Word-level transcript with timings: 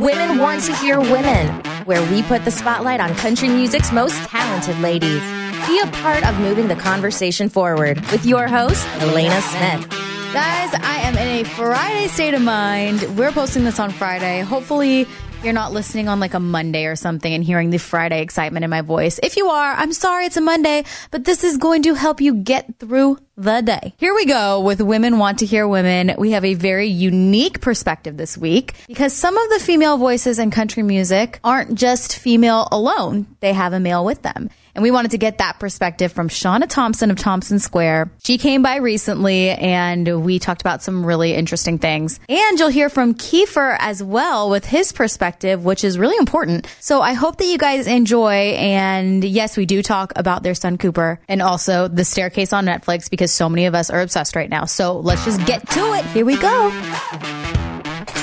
Women 0.00 0.38
Want 0.38 0.62
to 0.64 0.74
Hear 0.76 0.98
Women, 0.98 1.48
where 1.84 2.02
we 2.10 2.22
put 2.22 2.44
the 2.44 2.50
spotlight 2.50 3.00
on 3.00 3.14
country 3.16 3.48
music's 3.48 3.92
most 3.92 4.16
talented 4.28 4.78
ladies. 4.80 5.22
Be 5.66 5.80
a 5.80 5.86
part 6.02 6.26
of 6.26 6.38
moving 6.40 6.68
the 6.68 6.76
conversation 6.76 7.48
forward 7.48 8.00
with 8.10 8.24
your 8.24 8.48
host, 8.48 8.86
Elaina 9.00 9.40
Smith. 9.42 9.88
Guys, 10.32 10.72
I 10.74 11.00
am 11.02 11.16
in 11.18 11.44
a 11.44 11.48
Friday 11.48 12.08
state 12.08 12.34
of 12.34 12.42
mind. 12.42 13.02
We're 13.18 13.32
posting 13.32 13.64
this 13.64 13.78
on 13.78 13.90
Friday. 13.90 14.40
Hopefully, 14.40 15.06
you're 15.42 15.52
not 15.54 15.72
listening 15.72 16.08
on 16.08 16.20
like 16.20 16.34
a 16.34 16.40
Monday 16.40 16.84
or 16.84 16.96
something 16.96 17.32
and 17.32 17.42
hearing 17.42 17.70
the 17.70 17.78
Friday 17.78 18.20
excitement 18.20 18.62
in 18.64 18.70
my 18.70 18.82
voice. 18.82 19.18
If 19.22 19.36
you 19.36 19.48
are, 19.48 19.72
I'm 19.72 19.92
sorry 19.92 20.26
it's 20.26 20.36
a 20.36 20.42
Monday, 20.42 20.84
but 21.10 21.24
this 21.24 21.44
is 21.44 21.56
going 21.56 21.82
to 21.84 21.94
help 21.94 22.20
you 22.20 22.34
get 22.34 22.78
through 22.78 23.18
the 23.36 23.62
day. 23.62 23.94
Here 23.96 24.14
we 24.14 24.26
go 24.26 24.60
with 24.60 24.82
Women 24.82 25.18
Want 25.18 25.38
to 25.38 25.46
Hear 25.46 25.66
Women. 25.66 26.14
We 26.18 26.32
have 26.32 26.44
a 26.44 26.54
very 26.54 26.88
unique 26.88 27.60
perspective 27.62 28.18
this 28.18 28.36
week 28.36 28.74
because 28.86 29.14
some 29.14 29.38
of 29.38 29.48
the 29.50 29.60
female 29.60 29.96
voices 29.96 30.38
in 30.38 30.50
country 30.50 30.82
music 30.82 31.40
aren't 31.42 31.74
just 31.74 32.18
female 32.18 32.68
alone. 32.70 33.26
They 33.40 33.54
have 33.54 33.72
a 33.72 33.80
male 33.80 34.04
with 34.04 34.20
them. 34.20 34.50
And 34.74 34.82
we 34.82 34.90
wanted 34.90 35.12
to 35.12 35.18
get 35.18 35.38
that 35.38 35.58
perspective 35.58 36.12
from 36.12 36.28
Shawna 36.28 36.68
Thompson 36.68 37.10
of 37.10 37.18
Thompson 37.18 37.58
Square. 37.58 38.10
She 38.22 38.38
came 38.38 38.62
by 38.62 38.76
recently 38.76 39.50
and 39.50 40.24
we 40.24 40.38
talked 40.38 40.60
about 40.60 40.82
some 40.82 41.04
really 41.04 41.34
interesting 41.34 41.78
things. 41.78 42.20
And 42.28 42.58
you'll 42.58 42.68
hear 42.68 42.88
from 42.88 43.14
Keifer 43.14 43.76
as 43.78 44.02
well 44.02 44.50
with 44.50 44.64
his 44.64 44.92
perspective, 44.92 45.64
which 45.64 45.84
is 45.84 45.98
really 45.98 46.16
important. 46.16 46.66
So 46.80 47.00
I 47.00 47.14
hope 47.14 47.38
that 47.38 47.46
you 47.46 47.58
guys 47.58 47.86
enjoy. 47.86 48.54
And 48.56 49.24
yes, 49.24 49.56
we 49.56 49.66
do 49.66 49.82
talk 49.82 50.12
about 50.16 50.42
their 50.42 50.54
son 50.54 50.78
Cooper 50.78 51.20
and 51.28 51.42
also 51.42 51.88
the 51.88 52.04
staircase 52.04 52.52
on 52.52 52.66
Netflix 52.66 53.10
because 53.10 53.32
so 53.32 53.48
many 53.48 53.66
of 53.66 53.74
us 53.74 53.90
are 53.90 54.00
obsessed 54.00 54.36
right 54.36 54.50
now. 54.50 54.64
So 54.64 54.98
let's 54.98 55.24
just 55.24 55.44
get 55.46 55.68
to 55.70 55.80
it. 55.94 56.04
Here 56.06 56.24
we 56.24 56.36
go. 56.36 57.69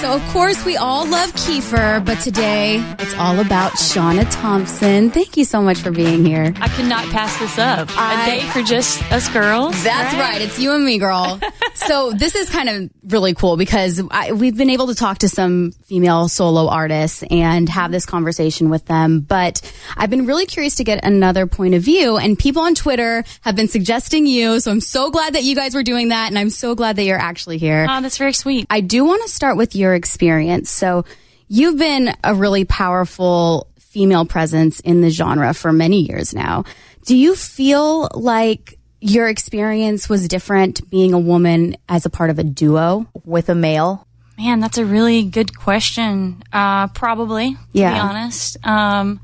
So, 0.02 0.14
of 0.14 0.22
course, 0.30 0.64
we 0.64 0.78
all 0.78 1.08
love 1.08 1.34
Keifer, 1.34 2.06
but 2.06 2.20
today 2.20 2.78
it's 3.00 3.16
all 3.16 3.40
about 3.40 3.72
Shawna 3.74 4.28
Thompson. 4.30 5.10
Thank 5.10 5.36
you 5.38 5.44
so 5.44 5.60
much 5.62 5.80
for 5.80 5.90
being 5.90 6.24
here. 6.24 6.54
I 6.62 6.68
could 6.70 6.86
not 6.86 7.04
pass 7.10 7.36
this 7.40 7.58
up. 7.58 7.90
I- 7.98 8.28
A 8.28 8.30
day 8.42 8.48
for 8.50 8.62
just 8.62 9.02
us 9.12 9.28
girls. 9.30 9.84
That's 9.84 10.14
right. 10.16 10.40
It's 10.40 10.60
you 10.60 10.74
and 10.74 10.86
me, 10.86 11.00
girl. 11.00 11.40
so 11.78 12.12
this 12.12 12.36
is 12.36 12.50
kind 12.50 12.70
of 12.70 12.90
really 13.04 13.34
cool 13.34 13.56
because 13.56 14.02
I, 14.10 14.32
we've 14.32 14.58
been 14.58 14.70
able 14.70 14.88
to 14.88 14.96
talk 14.96 15.20
to 15.20 15.30
some 15.30 15.72
female 15.86 16.28
solo 16.28 16.68
artists 16.68 17.24
and 17.30 17.70
have 17.70 17.92
this 17.92 18.06
conversation 18.06 18.70
with 18.70 18.86
them. 18.86 19.20
But 19.22 19.62
I've 19.96 20.10
been 20.10 20.26
really 20.26 20.46
curious 20.46 20.76
to 20.76 20.84
get 20.84 21.06
another 21.06 21.46
point 21.46 21.76
of 21.76 21.84
view. 21.84 22.18
And 22.18 22.38
people 22.38 22.64
on 22.64 22.76
Twitter 22.76 23.24
have 23.42 23.56
been 23.56 23.68
suggesting 23.68 24.26
you. 24.26 24.60
So 24.60 24.72
I'm 24.72 24.82
so 24.82 25.12
glad 25.12 25.36
that 25.36 25.44
you 25.44 25.56
guys 25.56 25.76
were 25.76 25.84
doing 25.84 26.10
that. 26.10 26.30
And 26.30 26.38
I'm 26.38 26.50
so 26.50 26.76
glad 26.76 26.96
that 26.96 27.04
you're 27.04 27.20
actually 27.20 27.58
here. 27.58 27.86
Oh, 27.90 28.02
that's 28.02 28.18
very 28.18 28.34
sweet. 28.34 28.66
I 28.70 28.82
do 28.82 29.06
want 29.06 29.24
to 29.24 29.30
start 29.30 29.56
with 29.56 29.76
your 29.76 29.94
experience. 29.94 30.70
So 30.70 31.06
you've 31.48 31.78
been 31.78 32.14
a 32.24 32.34
really 32.34 32.66
powerful 32.66 33.68
female 33.80 34.26
presence 34.26 34.80
in 34.80 35.02
the 35.02 35.10
genre 35.10 35.54
for 35.54 35.72
many 35.72 36.02
years 36.02 36.34
now. 36.34 36.66
Do 37.06 37.16
you 37.16 37.36
feel 37.36 38.10
like 38.14 38.77
your 39.00 39.28
experience 39.28 40.10
was 40.10 40.28
different 40.28 40.90
being 40.90 41.14
a 41.14 41.20
woman 41.20 41.78
as 41.88 42.06
a 42.06 42.10
part 42.10 42.30
of 42.30 42.40
a 42.40 42.44
duo 42.44 43.08
with 43.24 43.50
a 43.50 43.56
male? 43.56 44.06
Man, 44.38 44.60
that's 44.60 44.78
a 44.78 44.86
really 44.86 45.24
good 45.24 45.58
question. 45.58 46.44
Uh, 46.54 46.88
probably, 46.88 47.54
to 47.54 47.58
Yeah. 47.74 47.94
be 47.94 48.00
honest. 48.00 48.58
Um, 48.66 49.20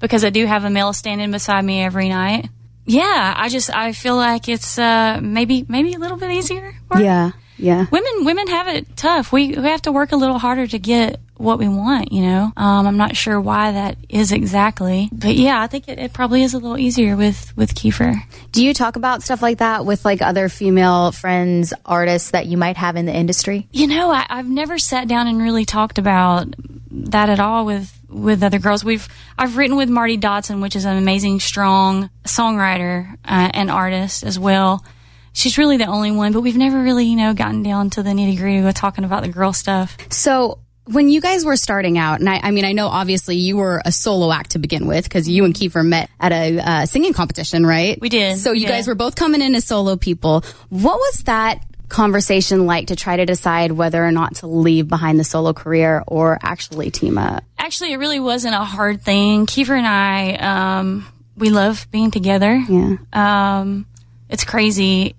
because 0.00 0.24
I 0.24 0.30
do 0.30 0.44
have 0.46 0.64
a 0.64 0.70
male 0.70 0.92
standing 0.92 1.30
beside 1.30 1.64
me 1.64 1.82
every 1.82 2.08
night. 2.08 2.48
Yeah, 2.84 3.34
I 3.36 3.48
just, 3.48 3.74
I 3.74 3.92
feel 3.92 4.16
like 4.16 4.48
it's, 4.48 4.78
uh, 4.78 5.18
maybe, 5.22 5.64
maybe 5.68 5.94
a 5.94 5.98
little 5.98 6.16
bit 6.16 6.30
easier. 6.30 6.74
work. 6.90 7.00
Yeah. 7.00 7.30
Yeah. 7.58 7.86
Women, 7.90 8.24
women 8.24 8.46
have 8.48 8.68
it 8.68 8.96
tough. 8.96 9.32
We, 9.32 9.48
we 9.48 9.68
have 9.68 9.82
to 9.82 9.92
work 9.92 10.12
a 10.12 10.16
little 10.16 10.38
harder 10.38 10.66
to 10.66 10.78
get 10.78 11.18
what 11.38 11.58
we 11.58 11.68
want, 11.68 12.12
you 12.12 12.22
know? 12.22 12.52
Um, 12.56 12.86
I'm 12.86 12.96
not 12.96 13.16
sure 13.16 13.40
why 13.40 13.72
that 13.72 13.96
is 14.08 14.32
exactly, 14.32 15.08
but 15.12 15.34
yeah, 15.34 15.60
I 15.60 15.66
think 15.66 15.88
it, 15.88 15.98
it 15.98 16.12
probably 16.12 16.42
is 16.42 16.54
a 16.54 16.58
little 16.58 16.78
easier 16.78 17.16
with, 17.16 17.56
with 17.56 17.74
Keifer. 17.74 18.16
Do 18.52 18.64
you 18.64 18.72
talk 18.74 18.96
about 18.96 19.22
stuff 19.22 19.42
like 19.42 19.58
that 19.58 19.84
with 19.84 20.04
like 20.04 20.22
other 20.22 20.48
female 20.48 21.12
friends, 21.12 21.72
artists 21.84 22.30
that 22.30 22.46
you 22.46 22.56
might 22.56 22.76
have 22.76 22.96
in 22.96 23.06
the 23.06 23.14
industry? 23.14 23.68
You 23.72 23.86
know, 23.86 24.10
I, 24.10 24.26
I've 24.28 24.48
never 24.48 24.78
sat 24.78 25.08
down 25.08 25.26
and 25.26 25.40
really 25.40 25.64
talked 25.64 25.98
about 25.98 26.54
that 26.90 27.28
at 27.28 27.40
all 27.40 27.66
with 27.66 27.92
with 28.08 28.42
other 28.42 28.58
girls. 28.58 28.84
We've 28.84 29.06
I've 29.38 29.56
written 29.56 29.76
with 29.76 29.90
Marty 29.90 30.16
Dodson, 30.16 30.60
which 30.60 30.76
is 30.76 30.84
an 30.84 30.96
amazing, 30.96 31.40
strong 31.40 32.10
songwriter 32.24 33.12
uh, 33.24 33.50
and 33.52 33.70
artist 33.70 34.24
as 34.24 34.38
well. 34.38 34.84
She's 35.32 35.58
really 35.58 35.76
the 35.76 35.86
only 35.86 36.12
one, 36.12 36.32
but 36.32 36.40
we've 36.40 36.56
never 36.56 36.82
really, 36.82 37.04
you 37.04 37.16
know, 37.16 37.34
gotten 37.34 37.62
down 37.62 37.90
to 37.90 38.02
the 38.02 38.10
nitty 38.10 38.38
gritty 38.38 38.58
of 38.58 38.74
talking 38.74 39.04
about 39.04 39.22
the 39.22 39.28
girl 39.28 39.52
stuff. 39.52 39.96
So 40.10 40.60
when 40.86 41.08
you 41.08 41.20
guys 41.20 41.44
were 41.44 41.56
starting 41.56 41.98
out, 41.98 42.20
and 42.20 42.28
I, 42.28 42.40
I 42.42 42.50
mean, 42.52 42.64
I 42.64 42.72
know 42.72 42.86
obviously 42.86 43.36
you 43.36 43.56
were 43.56 43.82
a 43.84 43.90
solo 43.92 44.32
act 44.32 44.52
to 44.52 44.58
begin 44.58 44.86
with 44.86 45.04
because 45.04 45.28
you 45.28 45.44
and 45.44 45.52
Keifer 45.54 45.84
met 45.84 46.08
at 46.20 46.32
a 46.32 46.58
uh, 46.58 46.86
singing 46.86 47.12
competition, 47.12 47.66
right? 47.66 48.00
We 48.00 48.08
did, 48.08 48.38
So 48.38 48.52
you 48.52 48.62
yeah. 48.62 48.68
guys 48.68 48.86
were 48.86 48.94
both 48.94 49.16
coming 49.16 49.42
in 49.42 49.54
as 49.54 49.64
solo 49.64 49.96
people. 49.96 50.44
What 50.68 50.98
was 50.98 51.24
that 51.24 51.64
conversation 51.88 52.66
like 52.66 52.88
to 52.88 52.96
try 52.96 53.16
to 53.16 53.26
decide 53.26 53.72
whether 53.72 54.04
or 54.04 54.12
not 54.12 54.36
to 54.36 54.46
leave 54.46 54.88
behind 54.88 55.18
the 55.20 55.24
solo 55.24 55.52
career 55.52 56.02
or 56.06 56.38
actually 56.42 56.90
team 56.90 57.18
up? 57.18 57.44
Actually, 57.58 57.92
it 57.92 57.96
really 57.96 58.20
wasn't 58.20 58.54
a 58.54 58.64
hard 58.64 59.02
thing. 59.02 59.46
Keifer 59.46 59.76
and 59.76 59.86
I, 59.86 60.34
um, 60.78 61.06
we 61.36 61.50
love 61.50 61.86
being 61.90 62.10
together. 62.10 62.54
Yeah. 62.54 62.96
um, 63.12 63.86
it's 64.28 64.44
crazy. 64.44 65.14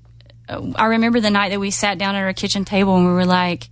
I 0.50 0.86
remember 0.86 1.20
the 1.20 1.30
night 1.30 1.50
that 1.50 1.60
we 1.60 1.72
sat 1.72 1.98
down 1.98 2.16
at 2.16 2.24
our 2.24 2.34
kitchen 2.34 2.64
table 2.64 2.96
and 2.96 3.06
we 3.06 3.12
were 3.12 3.26
like, 3.26 3.70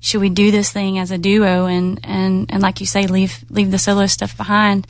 should 0.00 0.20
we 0.20 0.28
do 0.28 0.50
this 0.50 0.70
thing 0.72 0.98
as 0.98 1.10
a 1.10 1.18
duo 1.18 1.66
and, 1.66 2.00
and, 2.04 2.46
and 2.50 2.62
like 2.62 2.80
you 2.80 2.86
say, 2.86 3.06
leave, 3.06 3.44
leave 3.50 3.70
the 3.70 3.78
solo 3.78 4.06
stuff 4.06 4.36
behind. 4.36 4.86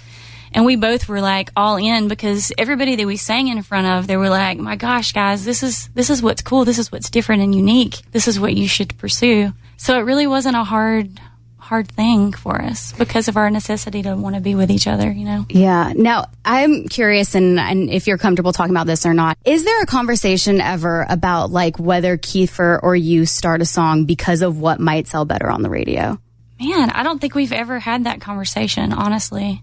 And 0.53 0.65
we 0.65 0.77
both 0.77 1.09
were 1.09 1.21
like 1.21 1.51
all 1.57 1.77
in 1.77 2.09
because 2.09 2.53
everybody 2.57 2.97
that 2.97 3.07
we 3.07 3.17
sang 3.17 3.49
in 3.49 3.63
front 3.63 3.87
of, 3.87 4.07
they 4.07 4.17
were 4.17 4.31
like, 4.31 4.59
my 4.59 4.77
gosh, 4.77 5.13
guys, 5.13 5.45
this 5.45 5.63
is, 5.63 5.89
this 5.89 6.11
is 6.11 6.23
what's 6.23 6.43
cool. 6.43 6.65
This 6.65 6.79
is 6.79 6.91
what's 6.91 7.11
different 7.11 7.43
and 7.43 7.55
unique. 7.55 8.01
This 8.13 8.29
is 8.29 8.41
what 8.41 8.55
you 8.55 8.67
should 8.67 8.97
pursue. 8.99 9.53
So 9.77 9.99
it 9.99 10.03
really 10.03 10.27
wasn't 10.27 10.57
a 10.57 10.65
hard, 10.65 11.21
hard 11.69 11.87
thing 11.87 12.33
for 12.33 12.61
us 12.61 12.93
because 12.93 13.29
of 13.29 13.37
our 13.37 13.51
necessity 13.51 14.03
to 14.03 14.17
want 14.17 14.35
to 14.35 14.41
be 14.41 14.55
with 14.55 14.71
each 14.71 14.87
other, 14.87 15.11
you 15.11 15.27
know? 15.27 15.45
Yeah. 15.51 15.93
Now, 15.95 16.27
I'm 16.43 16.89
curious, 16.89 17.35
and, 17.35 17.61
and 17.61 17.91
if 17.91 18.07
you're 18.07 18.17
comfortable 18.17 18.53
talking 18.53 18.75
about 18.75 18.87
this 18.87 19.05
or 19.05 19.13
not, 19.13 19.37
is 19.45 19.65
there 19.65 19.83
a 19.83 19.87
conversation 19.87 20.63
ever 20.63 21.05
about 21.09 21.51
like 21.51 21.79
whether 21.79 22.17
Keifer 22.17 22.81
or 22.83 22.97
you 22.97 23.27
start 23.27 23.61
a 23.61 23.67
song 23.67 24.07
because 24.07 24.41
of 24.41 24.59
what 24.59 24.81
might 24.81 25.09
sell 25.09 25.27
better 25.27 25.51
on 25.51 25.61
the 25.61 25.69
radio? 25.69 26.19
Man, 26.59 26.91
I 26.91 27.03
don't 27.03 27.21
think 27.21 27.35
we've 27.35 27.53
ever 27.53 27.79
had 27.79 28.05
that 28.05 28.21
conversation, 28.21 28.93
honestly. 28.95 29.63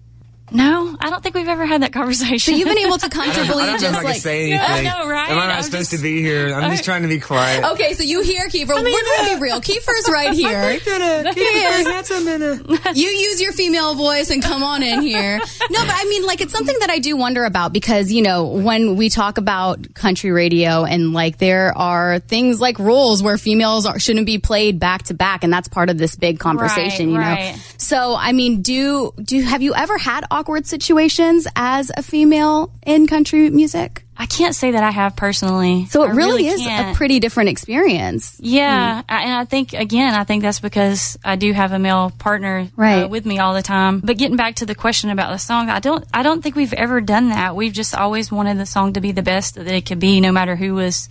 No, 0.52 0.96
I 1.00 1.10
don't 1.10 1.24
think 1.24 1.34
we've 1.34 1.48
ever 1.48 1.66
had 1.66 1.82
that 1.82 1.92
conversation. 1.92 2.38
So 2.40 2.52
you've 2.58 2.68
been 2.68 2.78
able 2.78 3.00
to 3.00 3.10
comfortably 3.10 3.64
I 3.64 3.66
don't 3.66 3.68
know 3.68 3.78
just 3.80 3.84
if 3.86 3.96
I 3.96 4.02
can 4.02 4.06
like. 4.06 4.22
say 4.22 4.50
Yeah, 4.50 4.64
anything. 4.70 4.88
I 4.88 5.00
know, 5.04 5.10
right? 5.10 5.30
Am 5.32 5.38
I 5.40 5.48
not 5.48 5.56
I'm 5.58 5.64
supposed 5.64 5.90
just- 5.90 6.02
to 6.04 6.08
be 6.08 6.22
here? 6.22 6.54
I'm 6.54 6.70
just 6.72 6.84
trying 6.86 7.02
to 7.02 7.08
be 7.08 7.20
quiet. 7.20 7.64
Okay, 7.74 7.94
so 7.94 8.04
you 8.04 8.22
hear 8.22 8.48
Keifer. 8.48 8.70
We're 8.70 8.84
gonna 8.84 9.36
be 9.36 9.42
real. 9.42 9.60
Keifer's 9.60 10.08
right 10.12 10.34
here. 10.34 10.74
He 10.74 10.90
uh, 10.92 11.32
is. 11.34 12.98
You 12.98 13.08
use 13.10 13.42
your 13.42 13.54
female 13.54 13.96
voice 13.96 14.30
and 14.30 14.42
come 14.44 14.62
on 14.64 14.84
in 14.84 15.02
here. 15.02 15.38
No, 15.38 15.80
but 15.86 15.94
I 15.96 16.06
mean, 16.10 16.26
like, 16.26 16.42
it's 16.42 16.54
something 16.54 16.76
that 16.80 16.90
I 16.90 17.00
do 17.00 17.18
wonder 17.18 17.44
about 17.46 17.74
because, 17.74 18.12
you 18.12 18.22
know, 18.22 18.46
when 18.46 18.96
we 18.96 19.10
talk 19.10 19.38
about 19.38 19.94
country 19.94 20.32
radio 20.32 20.86
and 20.86 21.14
like 21.14 21.38
there 21.38 21.76
are 21.78 22.20
things 22.20 22.60
like 22.62 22.78
rules 22.80 23.24
where 23.24 23.38
females 23.38 23.86
are, 23.86 24.00
shouldn't 24.00 24.26
be 24.26 24.38
played 24.38 24.80
back 24.80 25.04
to 25.04 25.14
back, 25.14 25.44
and 25.44 25.52
that's 25.52 25.68
part 25.68 25.90
of 25.90 25.98
this 25.98 26.16
big 26.16 26.40
conversation, 26.40 27.10
you 27.10 27.16
know. 27.18 27.22
right. 27.24 27.60
So, 27.78 28.16
I 28.16 28.32
mean, 28.32 28.62
do 28.62 29.12
do 29.24 29.42
have 29.42 29.62
you 29.62 29.74
ever 29.76 29.98
had 29.98 30.24
awkward 30.36 30.68
situations 30.68 31.48
as 31.56 31.92
a 31.96 32.04
female 32.04 32.70
in 32.86 33.08
country 33.08 33.50
music? 33.50 34.04
I 34.18 34.26
can't 34.28 34.56
say 34.56 34.72
that 34.72 34.84
I 34.84 34.92
have 34.92 35.16
personally. 35.16 35.86
So 35.88 36.04
it 36.04 36.10
I 36.10 36.12
really, 36.12 36.48
is 36.48 36.62
can't. 36.62 36.94
a 36.94 36.98
pretty 36.98 37.20
different 37.20 37.50
experience. 37.50 38.38
Yeah, 38.40 39.02
I- 39.10 39.24
and 39.24 39.34
I 39.34 39.46
think 39.46 39.74
again, 39.74 40.14
I 40.14 40.24
think 40.24 40.42
that's 40.44 40.60
because 40.60 41.18
I 41.24 41.36
do 41.36 41.52
have 41.54 41.72
a 41.74 41.80
male 41.80 42.12
partner 42.18 42.68
Right. 42.76 43.04
uh, 43.04 43.08
with 43.08 43.26
me 43.26 43.40
all 43.40 43.54
the 43.54 43.62
time. 43.62 44.00
But 44.02 44.18
getting 44.18 44.38
back 44.38 44.56
to 44.56 44.66
the 44.66 44.76
question 44.76 45.10
about 45.10 45.32
the 45.32 45.38
song, 45.38 45.70
I 45.70 45.80
don't, 45.80 46.04
I 46.14 46.22
don't 46.24 46.42
think 46.42 46.56
we've 46.56 46.74
ever 46.74 47.02
done 47.02 47.30
that. 47.30 47.56
We've 47.56 47.74
just 47.74 47.94
always 47.96 48.32
wanted 48.32 48.58
the 48.58 48.66
song 48.66 48.94
to 48.94 49.02
be 49.02 49.12
the 49.12 49.22
best 49.24 49.56
that 49.56 49.68
it 49.68 49.86
could 49.86 50.00
be, 50.00 50.20
no 50.22 50.32
matter 50.32 50.56
who 50.56 50.74
was 50.76 51.10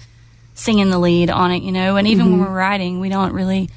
singing 0.54 0.88
the 0.90 0.98
lead 0.98 1.30
on 1.30 1.50
it, 1.50 1.62
you 1.62 1.72
know. 1.72 1.96
And 1.96 2.06
even 2.08 2.30
when 2.30 2.40
we're 2.40 2.56
writing, 2.56 3.00
we 3.00 3.08
don't 3.10 3.32
really 3.34 3.68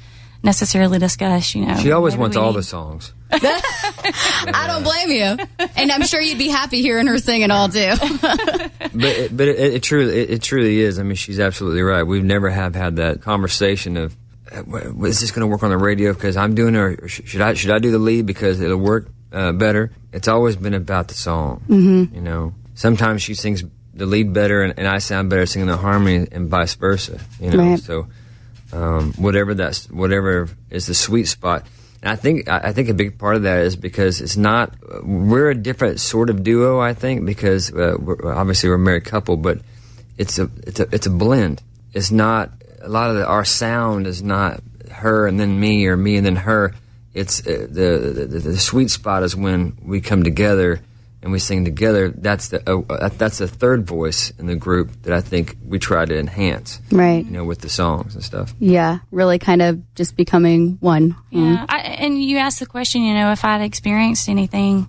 necessarily 0.48 0.98
discuss, 0.98 1.54
you 1.54 1.66
know. 1.66 1.76
She 1.76 1.92
always 1.92 2.16
wants 2.16 2.34
we 2.34 2.42
all 2.42 2.54
the 2.54 2.62
songs. 2.62 3.12
I 3.30 4.64
don't 4.66 4.82
blame 4.82 5.10
you. 5.10 5.68
And 5.76 5.92
I'm 5.92 6.02
sure 6.06 6.22
you'd 6.22 6.38
be 6.38 6.48
happy 6.48 6.80
hearing 6.80 7.06
her 7.06 7.18
sing 7.18 7.42
it 7.42 7.50
all 7.50 7.68
too. 7.68 7.92
But 8.90 9.04
it, 9.04 9.36
but 9.36 9.46
it, 9.48 9.58
it 9.74 9.82
truly 9.82 10.18
it, 10.18 10.30
it 10.30 10.42
truly 10.42 10.80
is. 10.80 10.98
I 10.98 11.02
mean, 11.02 11.14
she's 11.14 11.38
absolutely 11.38 11.82
right. 11.82 12.02
We've 12.02 12.24
never 12.24 12.48
have 12.48 12.74
had 12.74 12.96
that 12.96 13.20
conversation 13.20 13.96
of 13.98 14.16
is 15.04 15.20
this 15.20 15.30
going 15.30 15.42
to 15.42 15.46
work 15.46 15.62
on 15.62 15.70
the 15.70 15.76
radio 15.76 16.14
because 16.14 16.36
I'm 16.38 16.54
doing 16.54 16.74
it, 16.74 16.78
or 16.78 17.06
should 17.06 17.42
I 17.42 17.52
should 17.52 17.70
I 17.70 17.78
do 17.80 17.90
the 17.90 17.98
lead 17.98 18.24
because 18.24 18.60
it'll 18.60 18.78
work 18.78 19.08
uh, 19.30 19.52
better? 19.52 19.92
It's 20.12 20.26
always 20.26 20.56
been 20.56 20.72
about 20.74 21.08
the 21.08 21.14
song. 21.14 21.62
Mm-hmm. 21.68 22.14
You 22.14 22.22
know, 22.22 22.54
sometimes 22.74 23.22
she 23.22 23.34
sings 23.34 23.62
the 23.92 24.06
lead 24.06 24.32
better, 24.32 24.62
and, 24.62 24.76
and 24.78 24.88
I 24.88 24.98
sound 24.98 25.28
better 25.28 25.44
singing 25.44 25.68
the 25.68 25.76
harmony, 25.76 26.26
and 26.32 26.48
vice 26.48 26.74
versa. 26.74 27.20
You 27.38 27.50
know, 27.50 27.58
Right. 27.58 27.78
so 27.78 28.08
um, 28.72 29.12
whatever 29.14 29.54
that's 29.54 29.90
whatever 29.90 30.48
is 30.70 30.86
the 30.86 30.94
sweet 30.94 31.26
spot. 31.26 31.66
And 32.02 32.12
I 32.12 32.16
think 32.16 32.48
I 32.48 32.72
think 32.72 32.88
a 32.88 32.94
big 32.94 33.18
part 33.18 33.36
of 33.36 33.42
that 33.42 33.60
is 33.60 33.74
because 33.74 34.20
it's 34.20 34.36
not 34.36 34.74
we're 35.02 35.50
a 35.50 35.54
different 35.54 36.00
sort 36.00 36.30
of 36.30 36.44
duo. 36.44 36.80
I 36.80 36.94
think 36.94 37.26
because 37.26 37.72
uh, 37.72 37.96
we're, 37.98 38.32
obviously 38.32 38.68
we're 38.68 38.76
a 38.76 38.78
married 38.78 39.04
couple, 39.04 39.36
but 39.36 39.58
it's 40.16 40.38
a 40.38 40.48
it's 40.64 40.80
a 40.80 40.88
it's 40.92 41.06
a 41.06 41.10
blend. 41.10 41.62
It's 41.92 42.10
not 42.10 42.52
a 42.80 42.88
lot 42.88 43.10
of 43.10 43.16
the, 43.16 43.26
our 43.26 43.44
sound 43.44 44.06
is 44.06 44.22
not 44.22 44.62
her 44.90 45.26
and 45.26 45.40
then 45.40 45.58
me 45.58 45.86
or 45.86 45.96
me 45.96 46.16
and 46.16 46.26
then 46.26 46.36
her. 46.36 46.74
It's 47.14 47.44
uh, 47.44 47.66
the, 47.68 48.26
the 48.28 48.38
the 48.38 48.58
sweet 48.58 48.90
spot 48.90 49.24
is 49.24 49.34
when 49.34 49.76
we 49.82 50.00
come 50.00 50.22
together 50.22 50.80
and 51.22 51.32
we 51.32 51.38
sing 51.38 51.64
together. 51.64 52.10
That's 52.10 52.48
the 52.48 52.68
uh, 52.68 53.08
that's 53.10 53.38
the 53.38 53.48
third 53.48 53.86
voice 53.86 54.30
in 54.38 54.46
the 54.46 54.56
group 54.56 55.02
that 55.02 55.12
I 55.12 55.20
think 55.20 55.56
we 55.64 55.78
try 55.78 56.04
to 56.04 56.18
enhance. 56.18 56.80
Right. 56.90 57.24
You 57.24 57.30
know, 57.30 57.44
with 57.44 57.60
the 57.60 57.68
songs 57.68 58.14
and 58.14 58.24
stuff. 58.24 58.54
Yeah, 58.58 58.98
really 59.10 59.38
kind 59.38 59.62
of 59.62 59.94
just 59.94 60.16
becoming 60.16 60.78
one. 60.80 61.16
Yeah, 61.30 61.66
I, 61.68 61.78
and 61.78 62.22
you 62.22 62.38
asked 62.38 62.60
the 62.60 62.66
question, 62.66 63.02
you 63.02 63.14
know, 63.14 63.32
if 63.32 63.44
I'd 63.44 63.62
experienced 63.62 64.28
anything 64.28 64.88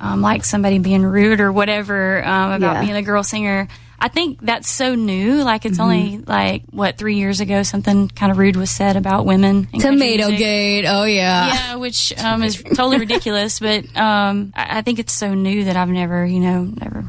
um, 0.00 0.20
like 0.20 0.44
somebody 0.44 0.78
being 0.78 1.02
rude 1.02 1.40
or 1.40 1.52
whatever 1.52 2.24
um, 2.24 2.52
about 2.52 2.74
Yeah. 2.74 2.80
being 2.80 2.96
a 2.96 3.02
girl 3.02 3.22
singer. 3.22 3.68
I 3.98 4.08
think 4.08 4.40
that's 4.42 4.68
so 4.68 4.94
new. 4.94 5.42
Like 5.44 5.64
it's 5.64 5.78
only 5.78 6.18
like 6.18 6.64
what 6.70 6.98
three 6.98 7.16
years 7.16 7.40
ago, 7.40 7.62
something 7.62 8.08
kind 8.08 8.30
of 8.30 8.36
rude 8.38 8.56
was 8.56 8.70
said 8.70 8.96
about 8.96 9.24
women. 9.24 9.66
Tomato. 9.78 10.30
Gate. 10.30 10.84
Oh 10.86 11.04
yeah. 11.04 11.46
Yeah, 11.54 11.76
which 11.76 12.12
um, 12.18 12.42
is 12.42 12.62
totally 12.62 12.98
ridiculous. 12.98 13.60
But 13.60 13.84
um, 13.96 14.52
I, 14.54 14.78
I 14.78 14.82
think 14.82 14.98
it's 14.98 15.14
so 15.14 15.32
new 15.32 15.64
that 15.64 15.76
I've 15.76 15.88
never, 15.88 16.26
you 16.26 16.40
know, 16.40 16.64
never 16.64 17.04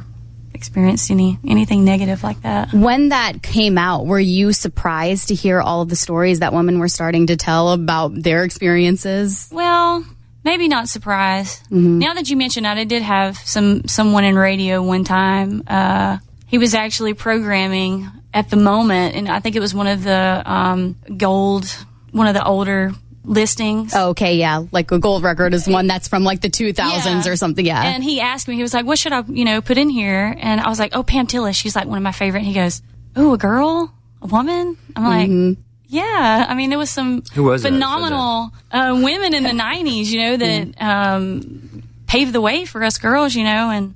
experienced 0.53 1.11
any 1.11 1.37
anything 1.45 1.83
negative 1.83 2.23
like 2.23 2.41
that. 2.43 2.71
When 2.73 3.09
that 3.09 3.43
came 3.43 3.77
out, 3.77 4.05
were 4.05 4.19
you 4.19 4.53
surprised 4.53 5.27
to 5.27 5.35
hear 5.35 5.59
all 5.59 5.81
of 5.81 5.89
the 5.89 5.97
stories 5.97 6.39
that 6.39 6.53
women 6.53 6.79
were 6.79 6.87
starting 6.87 7.27
to 7.27 7.35
tell 7.35 7.73
about 7.73 8.11
their 8.15 8.43
experiences? 8.43 9.49
Well, 9.51 10.05
maybe 10.45 10.67
not 10.69 10.87
surprised. 10.87 11.59
Now 11.71 12.13
that 12.13 12.29
you 12.29 12.37
mention 12.37 12.65
it, 12.65 12.77
I 12.77 12.83
did 12.85 13.01
have 13.01 13.35
some 13.37 13.87
someone 13.87 14.23
in 14.23 14.35
radio 14.37 14.81
one 14.81 15.03
time. 15.03 15.63
Uh, 15.67 16.19
he 16.47 16.57
was 16.57 16.73
actually 16.73 17.13
programming 17.15 18.07
at 18.33 18.49
the 18.49 18.55
moment, 18.57 19.15
and 19.15 19.27
I 19.27 19.39
think 19.41 19.55
it 19.55 19.59
was 19.59 19.73
one 19.73 19.87
of 19.87 20.03
the 20.03 20.41
um, 20.45 20.95
gold, 21.17 21.65
one 22.11 22.27
of 22.27 22.33
the 22.35 22.45
older 22.45 22.91
listings. 23.23 23.93
Oh, 23.95 24.09
okay, 24.09 24.35
yeah, 24.37 24.63
like 24.71 24.91
a 24.91 24.99
gold 24.99 25.23
record 25.23 25.53
is 25.55 25.67
one 25.67 25.87
that's 25.87 26.07
from 26.07 26.23
like 26.23 26.41
the 26.41 26.49
2000s 26.49 27.25
Yeah. 27.25 27.31
or 27.31 27.35
something. 27.35 27.65
Yeah. 27.65 27.81
And 27.81 28.03
he 28.03 28.21
asked 28.21 28.47
me, 28.47 28.55
he 28.55 28.61
was 28.61 28.73
like, 28.73 28.85
"What 28.85 28.99
should 28.99 29.13
I, 29.13 29.23
you 29.27 29.45
know, 29.45 29.61
put 29.61 29.77
in 29.79 29.89
here?" 29.89 30.35
And 30.39 30.61
I 30.61 30.69
was 30.69 30.79
like, 30.79 30.95
"Oh, 30.95 31.01
Pam 31.03 31.25
Tillis. 31.27 31.55
She's 31.55 31.75
like 31.75 31.87
one 31.87 31.97
of 31.97 32.03
my 32.03 32.11
favorite." 32.11 32.39
And 32.41 32.47
he 32.47 32.53
goes, 32.53 32.81
"Oh, 33.15 33.33
a 33.33 33.37
girl, 33.37 33.91
a 34.21 34.27
woman." 34.27 34.77
I'm 34.95 35.03
like. 35.03 35.57
Yeah, 35.87 36.45
I 36.49 36.53
mean, 36.55 36.69
there 36.69 36.79
was 36.79 36.89
some 36.89 37.23
Who 37.33 37.43
was 37.43 37.63
that 37.63 37.69
that 37.69 37.75
phenomenal 37.75 38.51
uh, 38.71 38.99
women 39.03 39.33
in 39.33 39.43
the 39.43 39.49
'90s, 39.63 40.07
you 40.07 40.19
know, 40.19 40.37
that 40.37 40.81
um, 40.81 41.83
paved 42.07 42.33
the 42.33 42.41
way 42.41 42.65
for 42.65 42.83
us 42.83 42.97
girls, 42.97 43.35
you 43.35 43.43
know. 43.43 43.69
And 43.69 43.93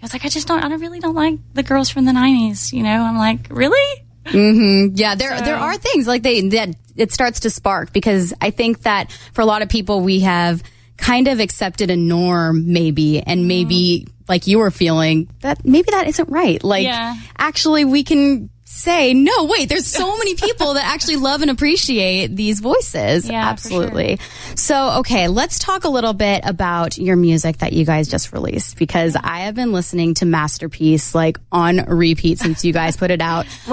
I 0.00 0.02
was 0.04 0.12
like, 0.12 0.24
I 0.24 0.28
just 0.28 0.46
don't, 0.46 0.62
I 0.62 0.68
don't 0.68 0.80
really 0.80 1.00
don't 1.00 1.14
like 1.14 1.38
the 1.54 1.62
girls 1.62 1.88
from 1.90 2.04
the 2.04 2.12
'90s, 2.12 2.72
you 2.72 2.82
know. 2.82 3.02
I'm 3.02 3.16
like, 3.16 3.46
really? 3.50 4.02
Yeah, 4.32 5.14
there 5.16 5.40
there 5.42 5.56
are 5.56 5.76
things 5.76 6.06
like 6.06 6.22
they 6.22 6.48
that 6.48 6.70
it 6.96 7.12
starts 7.12 7.40
to 7.40 7.50
spark 7.50 7.92
because 7.92 8.32
I 8.40 8.50
think 8.50 8.82
that 8.82 9.12
for 9.32 9.42
a 9.42 9.46
lot 9.46 9.62
of 9.62 9.68
people 9.68 10.00
we 10.00 10.20
have 10.20 10.62
kind 10.96 11.28
of 11.28 11.40
accepted 11.40 11.90
a 11.90 11.96
norm 11.96 12.72
maybe 12.72 13.20
and 13.20 13.48
maybe 13.48 14.06
like 14.28 14.46
you 14.46 14.60
were 14.60 14.70
feeling 14.70 15.28
that 15.40 15.64
maybe 15.66 15.90
that 15.90 16.06
isn't 16.06 16.28
right. 16.30 16.62
Like 16.64 16.84
Yeah. 16.84 17.16
actually 17.36 17.84
we 17.84 18.02
can 18.04 18.48
say 18.74 19.14
no 19.14 19.44
wait 19.44 19.68
there's 19.68 19.86
so 19.86 20.16
many 20.18 20.34
people 20.34 20.74
that 20.74 20.84
actually 20.84 21.16
love 21.16 21.42
and 21.42 21.50
appreciate 21.50 22.34
these 22.34 22.60
voices 22.60 23.28
Yeah, 23.28 23.48
absolutely 23.48 24.18
so 24.56 24.98
okay 24.98 25.28
let's 25.28 25.58
talk 25.58 25.84
a 25.84 25.88
little 25.88 26.12
bit 26.12 26.42
about 26.44 26.98
your 26.98 27.16
music 27.16 27.58
that 27.58 27.72
you 27.72 27.84
guys 27.84 28.08
just 28.08 28.32
released 28.32 28.76
because 28.76 29.16
i 29.22 29.40
have 29.40 29.54
been 29.54 29.72
listening 29.72 30.14
to 30.14 30.26
masterpiece 30.26 31.14
like 31.14 31.38
on 31.52 31.76
repeat 31.86 32.38
since 32.38 32.64
you 32.64 32.72
guys 32.72 32.96
put 32.96 33.10
it 33.10 33.20
out 33.20 33.46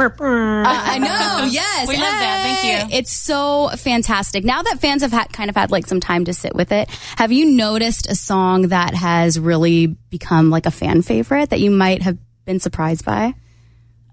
uh, 0.66 0.66
I 0.66 0.98
know. 1.00 1.48
Yes, 1.52 1.88
We 1.88 1.96
love 1.96 2.04
that. 2.04 2.62
Thank 2.62 2.92
you. 2.92 2.98
It's 2.98 3.12
so 3.12 3.70
fantastic. 3.70 4.44
Now 4.44 4.62
that 4.62 4.80
fans 4.80 5.02
have 5.02 5.12
had 5.12 5.34
kind 5.34 5.50
of 5.50 5.56
had 5.56 5.72
like 5.72 5.86
some 5.88 6.00
time 6.00 6.26
to 6.26 6.34
sit 6.34 6.56
with 6.56 6.72
it, 6.72 6.90
have 7.18 7.32
you 7.32 7.46
noticed 7.46 8.10
a 8.10 8.16
song 8.16 8.70
that 8.70 8.94
has 8.94 9.40
really 9.40 9.88
become 9.88 10.50
like 10.50 10.66
a 10.66 10.72
fan 10.72 11.02
favorite 11.02 11.50
that 11.50 11.60
you 11.60 11.72
might 11.72 12.02
have 12.04 12.18
been 12.46 12.60
surprised 12.60 13.06
by? 13.06 13.34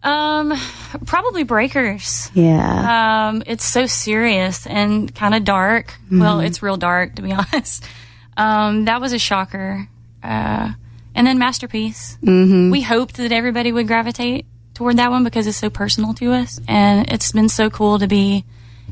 Um, 0.02 0.54
probably 1.06 1.42
Breakers. 1.42 2.30
Yeah. 2.34 3.28
Um, 3.28 3.42
it's 3.46 3.64
so 3.64 3.86
serious 3.86 4.66
and 4.66 5.12
kind 5.14 5.34
of 5.34 5.44
dark. 5.44 5.94
Well, 6.10 6.40
it's 6.40 6.62
real 6.62 6.76
dark 6.76 7.16
to 7.16 7.22
be 7.22 7.32
honest. 7.52 7.84
Um, 8.36 8.84
that 8.84 9.00
was 9.00 9.12
a 9.12 9.18
shocker. 9.18 9.88
Uh, 10.22 10.72
and 11.14 11.26
then 11.26 11.38
Masterpiece. 11.38 12.16
Mm-hmm. 12.22 12.70
We 12.70 12.80
hoped 12.82 13.16
that 13.16 13.32
everybody 13.32 13.72
would 13.72 13.88
gravitate 13.88 14.46
toward 14.74 14.96
that 14.98 15.10
one 15.10 15.24
because 15.24 15.48
it's 15.48 15.56
so 15.56 15.68
personal 15.68 16.14
to 16.14 16.32
us, 16.32 16.60
and 16.68 17.10
it's 17.10 17.32
been 17.32 17.48
so 17.48 17.68
cool 17.68 17.98
to 17.98 18.06
be 18.06 18.44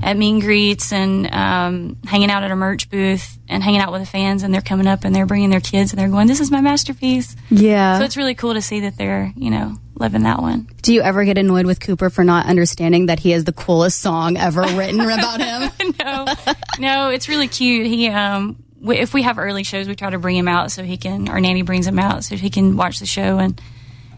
at 0.02 0.16
meet 0.16 0.32
and 0.32 0.42
greets 0.42 0.92
and 0.92 1.32
um, 1.32 1.96
hanging 2.04 2.30
out 2.30 2.42
at 2.42 2.50
a 2.50 2.56
merch 2.56 2.90
booth 2.90 3.38
and 3.48 3.62
hanging 3.62 3.80
out 3.80 3.92
with 3.92 4.02
the 4.02 4.06
fans, 4.06 4.42
and 4.42 4.52
they're 4.52 4.60
coming 4.60 4.88
up 4.88 5.04
and 5.04 5.14
they're 5.14 5.26
bringing 5.26 5.50
their 5.50 5.60
kids 5.60 5.92
and 5.92 6.00
they're 6.00 6.08
going, 6.08 6.26
"This 6.26 6.40
is 6.40 6.50
my 6.50 6.60
masterpiece." 6.60 7.36
yeah. 7.48 7.98
So 7.98 8.04
it's 8.04 8.16
really 8.16 8.34
cool 8.34 8.54
to 8.54 8.60
see 8.60 8.80
that 8.80 8.98
they're, 8.98 9.32
you 9.36 9.50
know, 9.50 9.76
loving 9.98 10.22
that 10.22 10.40
one. 10.40 10.68
Do 10.82 10.92
you 10.92 11.00
ever 11.02 11.24
get 11.24 11.38
annoyed 11.38 11.66
with 11.66 11.80
Cooper 11.80 12.10
for 12.10 12.24
not 12.24 12.46
understanding 12.46 13.06
that 13.06 13.18
he 13.20 13.30
has 13.30 13.44
the 13.44 13.52
coolest 13.52 14.00
song 14.00 14.36
ever 14.36 14.60
written 14.76 15.00
about 15.00 15.40
him? 15.40 15.94
no, 16.00 16.26
no, 16.78 17.08
it's 17.10 17.28
really 17.28 17.48
cute. 17.48 17.86
He, 17.86 18.08
um, 18.08 18.62
w- 18.80 19.00
if 19.00 19.14
we 19.14 19.22
have 19.22 19.38
early 19.38 19.64
shows, 19.64 19.88
we 19.88 19.94
try 19.94 20.10
to 20.10 20.18
bring 20.18 20.36
him 20.36 20.48
out 20.48 20.70
so 20.70 20.82
he 20.82 20.96
can, 20.96 21.28
our 21.28 21.40
nanny 21.40 21.62
brings 21.62 21.86
him 21.86 21.98
out 21.98 22.24
so 22.24 22.36
he 22.36 22.50
can 22.50 22.76
watch 22.76 22.98
the 22.98 23.06
show. 23.06 23.38
And 23.38 23.60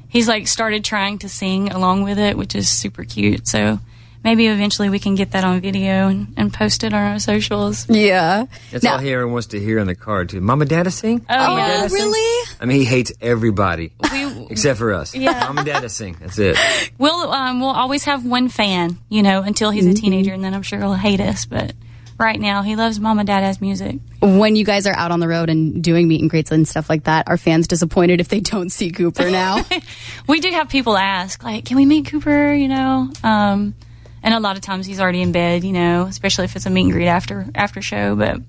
he's 0.09 0.29
like 0.29 0.49
started 0.49 0.85
trying 0.85 1.19
to 1.19 1.29
sing 1.29 1.71
along 1.71 2.03
with 2.03 2.19
it, 2.19 2.37
which 2.37 2.55
is 2.55 2.69
super 2.69 3.05
cute. 3.05 3.47
So 3.47 3.79
maybe 4.25 4.47
eventually 4.47 4.91
we 4.91 4.99
can 4.99 5.15
get 5.15 5.33
that 5.33 5.45
on 5.45 5.61
video 5.61 6.09
and, 6.09 6.35
and 6.37 6.53
post 6.53 6.85
it 6.85 6.93
on 6.93 7.01
our 7.13 7.19
socials. 7.19 7.89
Yeah. 7.89 8.47
That's 8.71 8.85
Now- 8.85 8.95
all 8.95 8.99
he 8.99 9.13
ever 9.13 9.27
wants 9.27 9.49
to 9.49 9.61
hear 9.61 9.79
in 9.79 9.87
the 9.87 9.95
car 9.95 10.25
too. 10.25 10.41
Mama, 10.41 10.65
Dada 10.65 10.91
sing. 10.91 11.25
Oh, 11.29 11.37
Mama, 11.37 11.57
yeah. 11.61 11.69
Dada 11.69 11.89
sing? 11.89 11.99
really? 12.03 12.49
I 12.61 12.65
mean, 12.67 12.79
he 12.79 12.85
hates 12.85 13.13
everybody 13.21 13.93
We, 14.13 14.47
except 14.51 14.79
for 14.79 14.93
us. 14.93 15.15
Yeah. 15.15 15.39
Mama, 15.47 15.65
Dada 15.65 15.89
sing. 15.89 16.17
That's 16.21 16.39
it. 16.39 16.57
we'll, 16.99 17.33
um, 17.33 17.61
we'll 17.61 17.71
always 17.71 18.05
have 18.05 18.25
one 18.27 18.49
fan, 18.49 18.99
you 19.09 19.23
know, 19.23 19.43
until 19.43 19.71
he's 19.71 19.87
a 19.87 19.95
teenager 19.95 20.33
and 20.33 20.43
then 20.45 20.55
I'm 20.55 20.63
sure 20.63 20.79
he'll 20.79 20.95
hate 20.95 21.21
us. 21.21 21.47
But 21.47 21.73
right 22.19 22.41
now 22.41 22.63
he 22.63 22.75
loves 22.77 22.99
Mama 22.99 23.25
Dada's 23.25 23.61
music. 23.61 23.97
When 24.21 24.57
you 24.57 24.65
guys 24.65 24.89
are 24.89 24.95
out 24.97 25.13
on 25.13 25.21
the 25.21 25.29
road 25.29 25.49
and 25.51 25.83
doing 25.85 26.09
meet 26.09 26.21
and 26.21 26.29
greets 26.29 26.51
and 26.51 26.67
stuff 26.67 26.91
like 26.91 27.05
that, 27.05 27.29
are 27.29 27.37
fans 27.37 27.69
disappointed 27.69 28.21
if 28.21 28.29
they 28.29 28.41
don't 28.41 28.71
see 28.71 28.91
Cooper 28.91 29.31
now? 29.31 29.65
we 30.27 30.41
do 30.41 30.51
have 30.51 30.69
people 30.69 30.97
ask, 30.97 31.45
like, 31.45 31.65
can 31.65 31.77
we 31.77 31.87
meet 31.87 32.07
Cooper? 32.07 32.53
You 32.53 32.67
know, 32.67 33.11
um, 33.23 33.75
and 34.29 34.35
a 34.35 34.41
lot 34.41 34.57
of 34.57 34.63
times 34.63 34.85
he's 34.85 35.01
already 35.01 35.23
in 35.23 35.33
bed. 35.33 35.65
You 35.65 35.73
know, 35.73 36.03
especially 36.05 36.45
if 36.45 36.55
it's 36.55 36.67
a 36.67 36.71
meet 36.71 36.83
and 36.83 36.93
greet 36.93 37.09
after 37.09 37.47
after 37.55 37.81
show. 37.81 38.15
But 38.15 38.41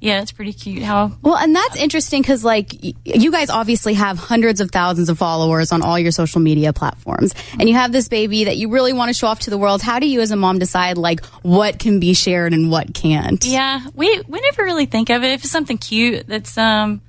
yeah, 0.00 0.22
it's 0.22 0.32
pretty 0.32 0.52
cute 0.54 0.82
how 0.82 1.12
Well, 1.22 1.36
and 1.36 1.54
that's 1.54 1.76
interesting 1.76 2.22
because, 2.22 2.42
like, 2.42 2.72
y- 2.82 2.94
you 3.04 3.30
guys 3.30 3.50
obviously 3.50 3.92
have 3.94 4.18
hundreds 4.18 4.60
of 4.62 4.70
thousands 4.70 5.10
of 5.10 5.18
followers 5.18 5.72
on 5.72 5.82
all 5.82 5.98
your 5.98 6.10
social 6.10 6.40
media 6.40 6.72
platforms, 6.72 7.34
and 7.58 7.68
you 7.68 7.74
have 7.74 7.92
this 7.92 8.08
baby 8.08 8.44
that 8.44 8.56
you 8.56 8.70
really 8.70 8.94
want 8.94 9.10
to 9.10 9.14
show 9.14 9.26
off 9.26 9.40
to 9.40 9.50
the 9.50 9.58
world. 9.58 9.82
How 9.82 9.98
do 9.98 10.08
you, 10.08 10.20
as 10.22 10.30
a 10.30 10.36
mom, 10.36 10.58
decide 10.58 10.96
like 10.96 11.22
what 11.42 11.78
can 11.78 12.00
be 12.00 12.14
shared 12.14 12.52
and 12.54 12.70
what 12.70 12.94
can't? 12.94 13.44
yeah 13.44 13.86
we 13.94 14.22
we 14.26 14.40
never 14.40 14.64
really 14.64 14.86
think 14.86 15.10
of 15.10 15.22
it 15.22 15.32
if 15.32 15.42
it's 15.44 15.52
something 15.52 15.78
cute 15.78 16.26
that's 16.26 16.56
um 16.58 17.00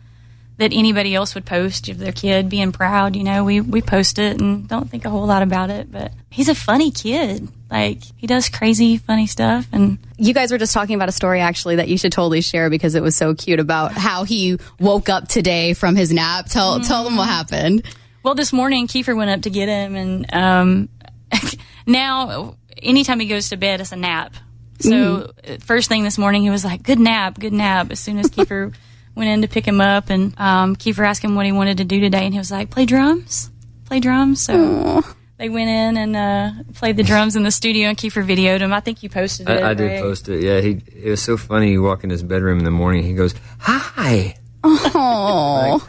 that 0.61 0.73
anybody 0.73 1.15
else 1.15 1.33
would 1.33 1.43
post 1.43 1.89
of 1.89 1.97
their 1.97 2.11
kid 2.11 2.47
being 2.47 2.71
proud. 2.71 3.15
You 3.15 3.23
know, 3.23 3.43
we 3.43 3.61
we 3.61 3.81
post 3.81 4.19
it 4.19 4.39
and 4.39 4.67
don't 4.67 4.89
think 4.89 5.05
a 5.05 5.09
whole 5.09 5.25
lot 5.25 5.41
about 5.41 5.71
it. 5.71 5.91
But 5.91 6.11
he's 6.29 6.49
a 6.49 6.55
funny 6.55 6.91
kid. 6.91 7.47
Like 7.71 8.03
he 8.15 8.27
does 8.27 8.47
crazy 8.47 8.97
funny 8.97 9.27
stuff 9.27 9.67
and. 9.71 9.97
You 10.17 10.35
guys 10.35 10.51
were 10.51 10.59
just 10.59 10.71
talking 10.71 10.93
about 10.93 11.09
a 11.09 11.13
story 11.13 11.39
actually 11.39 11.77
that 11.77 11.87
you 11.87 11.97
should 11.97 12.11
totally 12.11 12.41
share 12.41 12.69
because 12.69 12.93
it 12.93 13.01
was 13.01 13.15
so 13.15 13.33
cute 13.33 13.59
about 13.59 13.93
how 13.93 14.23
he 14.23 14.59
woke 14.79 15.09
up 15.09 15.27
today 15.27 15.73
from 15.73 15.95
his 15.95 16.13
nap. 16.13 16.45
Tell 16.45 16.79
tell 16.79 17.03
them 17.03 17.15
what 17.15 17.27
happened. 17.27 17.83
Well, 18.21 18.35
this 18.35 18.53
morning 18.53 18.85
Keifer 18.85 19.17
went 19.17 19.31
up 19.31 19.41
to 19.41 19.49
get 19.49 19.67
him, 19.67 19.95
and 19.95 20.31
um, 20.31 20.89
now 21.87 22.55
anytime 22.77 23.19
he 23.19 23.25
goes 23.25 23.49
to 23.49 23.57
bed, 23.57 23.81
it's 23.81 23.91
a 23.91 23.95
nap. 23.95 24.35
So 24.79 25.31
uh, 25.47 25.57
first 25.59 25.89
thing 25.89 26.03
this 26.03 26.19
morning, 26.19 26.43
he 26.43 26.51
was 26.51 26.63
like, 26.63 26.83
"Good 26.83 26.99
nap, 26.99 27.39
good 27.39 27.53
nap." 27.53 27.89
As 27.89 27.99
soon 27.99 28.19
as 28.19 28.27
Keifer 28.29 28.75
went 29.15 29.29
in 29.29 29.41
to 29.41 29.47
pick 29.47 29.65
him 29.67 29.81
up, 29.81 30.09
and 30.09 30.33
um, 30.39 30.75
Keifer 30.75 31.05
asked 31.07 31.23
him 31.23 31.35
what 31.35 31.45
he 31.45 31.51
wanted 31.51 31.77
to 31.77 31.83
do 31.85 31.99
today, 31.99 32.25
and 32.25 32.33
he 32.33 32.37
was 32.39 32.51
like, 32.51 32.69
"Play 32.69 32.85
drums, 32.85 33.49
play 33.85 33.99
drums." 33.99 34.41
So. 34.41 35.03
They 35.37 35.49
went 35.49 35.69
in 35.71 35.97
and 35.97 36.15
uh, 36.15 36.51
played 36.75 36.97
the 36.97 37.03
drums 37.03 37.35
in 37.35 37.41
the 37.41 37.49
studio, 37.49 37.89
and 37.89 37.97
Keifer 37.97 38.23
videoed 38.23 38.59
him. 38.59 38.71
I 38.71 38.79
think 38.79 39.01
you 39.01 39.09
posted 39.09 39.49
it. 39.49 39.63
I, 39.63 39.71
I 39.71 39.73
did 39.73 39.99
post 39.99 40.29
it. 40.29 40.43
Yeah, 40.43 40.61
he. 40.61 40.83
It 40.95 41.09
was 41.09 41.19
so 41.23 41.35
funny. 41.35 41.69
He 41.71 41.79
walked 41.79 42.03
in 42.03 42.11
his 42.11 42.21
bedroom 42.21 42.59
in 42.59 42.63
the 42.63 42.69
morning. 42.69 43.01
He 43.01 43.13
goes, 43.15 43.33
"Hi." 43.57 44.35
Oh, 44.63 45.79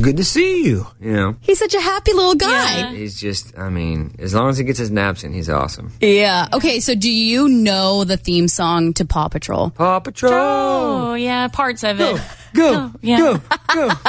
Good 0.00 0.16
to 0.16 0.24
see 0.24 0.64
you. 0.64 0.86
You 0.98 1.12
know, 1.12 1.36
he's 1.42 1.58
such 1.58 1.74
a 1.74 1.80
happy 1.80 2.14
little 2.14 2.34
guy. 2.34 2.94
he's 2.94 3.20
just. 3.20 3.58
I 3.58 3.68
mean, 3.68 4.14
as 4.18 4.32
long 4.34 4.48
as 4.48 4.56
he 4.56 4.64
gets 4.64 4.78
his 4.78 4.90
naps 4.90 5.24
in, 5.24 5.34
he's 5.34 5.50
awesome. 5.50 5.92
Yeah. 6.00 6.48
Okay, 6.54 6.80
so 6.80 6.94
do 6.94 7.12
you 7.12 7.48
know 7.50 8.04
the 8.04 8.16
theme 8.16 8.48
song 8.48 8.94
to 8.94 9.04
Paw 9.04 9.28
Patrol? 9.28 9.68
Paw 9.68 10.00
Patrol. 10.00 10.32
Oh 10.32 11.14
yeah, 11.14 11.48
parts 11.48 11.84
of 11.84 12.00
it. 12.00 12.18
Go, 12.54 12.92
yeah. 13.00 13.18
go, 13.18 13.36
go. 13.74 13.90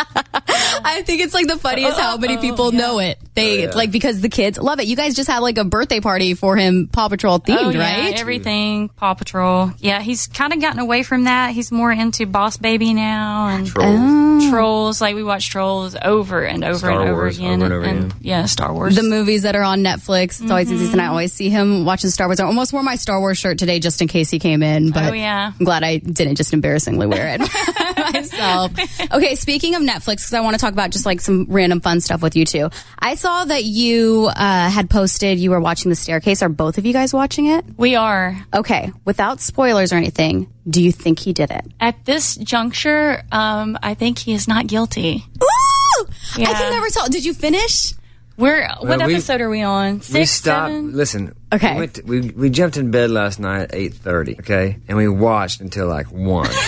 I 0.86 1.02
think 1.06 1.22
it's 1.22 1.34
like 1.34 1.48
the 1.48 1.58
funniest 1.58 2.00
how 2.00 2.18
many 2.18 2.38
people 2.38 2.72
know 2.72 3.00
it. 3.00 3.18
They 3.36 3.68
oh, 3.68 3.72
like 3.76 3.92
because 3.92 4.22
the 4.22 4.30
kids 4.30 4.58
love 4.60 4.80
it. 4.80 4.86
You 4.86 4.96
guys 4.96 5.16
just 5.16 5.30
had 5.30 5.40
like 5.40 5.58
a 5.58 5.64
birthday 5.64 6.00
party 6.00 6.34
for 6.36 6.56
him, 6.56 6.88
Paw 6.92 7.10
Patrol 7.10 7.40
themed, 7.40 7.58
Oh, 7.60 7.70
yeah, 7.70 8.06
right? 8.06 8.20
everything 8.20 8.90
Paw 8.90 9.14
Patrol. 9.16 9.72
Yeah, 9.80 10.02
he's 10.02 10.28
kind 10.28 10.54
of 10.54 10.62
gotten 10.62 10.80
away 10.80 11.04
from 11.04 11.24
that. 11.24 11.52
He's 11.52 11.72
more 11.72 11.92
into 11.92 12.26
Boss 12.28 12.58
Baby 12.58 12.94
now 12.94 13.48
and 13.48 13.66
Trolls. 13.66 13.96
Oh. 14.00 14.50
Trolls. 14.52 15.02
Like 15.02 15.16
we 15.16 15.24
watch 15.24 15.50
Trolls 15.50 15.96
over 16.02 16.44
and 16.44 16.64
over 16.64 16.78
Star 16.78 16.92
and 16.92 17.10
over 17.10 17.22
Wars, 17.22 17.38
again. 17.38 17.54
over 17.62 17.66
and 17.66 17.74
over 17.74 17.84
again. 17.84 18.14
yeah, 18.22 18.46
Star 18.46 18.74
Wars. 18.74 18.96
the 18.96 19.04
movies 19.04 19.44
that 19.44 19.56
are 19.56 19.64
on 19.64 19.80
Netflix. 19.84 20.42
It's 20.42 20.52
always 20.52 20.72
easy, 20.72 20.86
and 20.86 20.94
mm-hmm. 20.94 21.00
I 21.02 21.08
always 21.08 21.34
see 21.34 21.50
him 21.50 21.86
watching 21.86 22.10
Star 22.12 22.28
Wars. 22.28 22.40
I 22.40 22.46
almost 22.46 22.72
wore 22.74 22.84
my 22.84 22.96
Star 22.96 23.20
Wars 23.20 23.38
shirt 23.38 23.58
today 23.58 23.80
just 23.80 24.02
in 24.02 24.08
case 24.08 24.30
he 24.30 24.40
came 24.40 24.62
in, 24.64 24.92
but 24.92 25.12
Oh, 25.12 25.14
yeah. 25.14 25.54
I'm 25.60 25.66
glad 25.66 25.84
I 25.84 25.98
didn't 25.98 26.36
just 26.36 26.54
embarrassingly 26.54 27.08
wear 27.08 27.36
it 27.40 27.42
myself. 28.14 28.72
Okay, 29.14 29.36
speaking 29.36 29.76
of 29.76 29.82
Netflix, 29.82 30.18
because 30.18 30.34
I 30.34 30.40
want 30.42 30.56
to 30.56 30.60
talk 30.60 30.74
about 30.74 30.90
just 30.92 31.06
like 31.06 31.22
some 31.22 31.46
random 31.50 31.82
fun 31.82 32.00
stuff 32.02 32.22
with 32.22 32.36
you 32.36 32.46
too. 32.46 32.70
I 32.98 33.16
saw 33.24 33.46
that 33.46 33.64
you 33.64 34.26
uh, 34.36 34.70
had 34.70 34.90
posted 34.90 35.40
you 35.40 35.50
were 35.52 35.62
watching 35.62 35.88
The 35.90 35.96
Staircase. 35.96 36.42
Are 36.44 36.50
both 36.50 36.78
of 36.78 36.86
you 36.86 36.92
guys 36.92 37.14
watching 37.14 37.46
it? 37.46 37.64
we 37.78 37.96
are 37.96 38.36
Okay, 38.54 38.92
without 39.06 39.40
spoilers 39.40 39.94
or 39.94 39.96
anything, 39.96 40.52
do 40.70 40.84
you 40.84 40.92
think 40.92 41.20
he 41.20 41.32
did 41.32 41.50
it? 41.50 41.66
at 41.80 42.04
this 42.04 42.36
juncture. 42.36 43.24
Um, 43.32 43.78
I 43.82 43.94
think 43.94 44.20
he 44.20 44.34
is 44.34 44.48
not 44.48 44.68
guilty. 44.68 45.24
Ooh! 45.42 46.06
I 46.36 46.44
can 46.54 46.72
never 46.72 46.88
tell. 46.90 47.08
Did 47.08 47.24
you 47.24 47.34
finish? 47.34 47.94
We're 48.36 48.68
what 48.82 48.98
we- 49.08 49.14
episode 49.14 49.40
are 49.42 49.50
we 49.50 49.62
on? 49.62 50.02
Six, 50.02 50.14
we 50.14 50.26
stopped. 50.26 50.70
seven? 50.72 50.94
Listen. 50.94 51.36
Okay. 51.54 51.74
We, 51.74 51.80
went 51.80 51.94
to- 51.96 52.02
we 52.04 52.22
we 52.32 52.50
jumped 52.50 52.78
in 52.78 52.92
bed 52.92 53.12
last 53.12 53.40
night 53.40 53.62
at 53.64 53.76
eight 53.76 53.94
thirty. 53.94 54.38
Okay, 54.40 54.78
and 54.88 54.98
we 54.98 55.08
watched 55.08 55.62
until 55.62 55.88
like 55.88 56.08
one. 56.12 56.50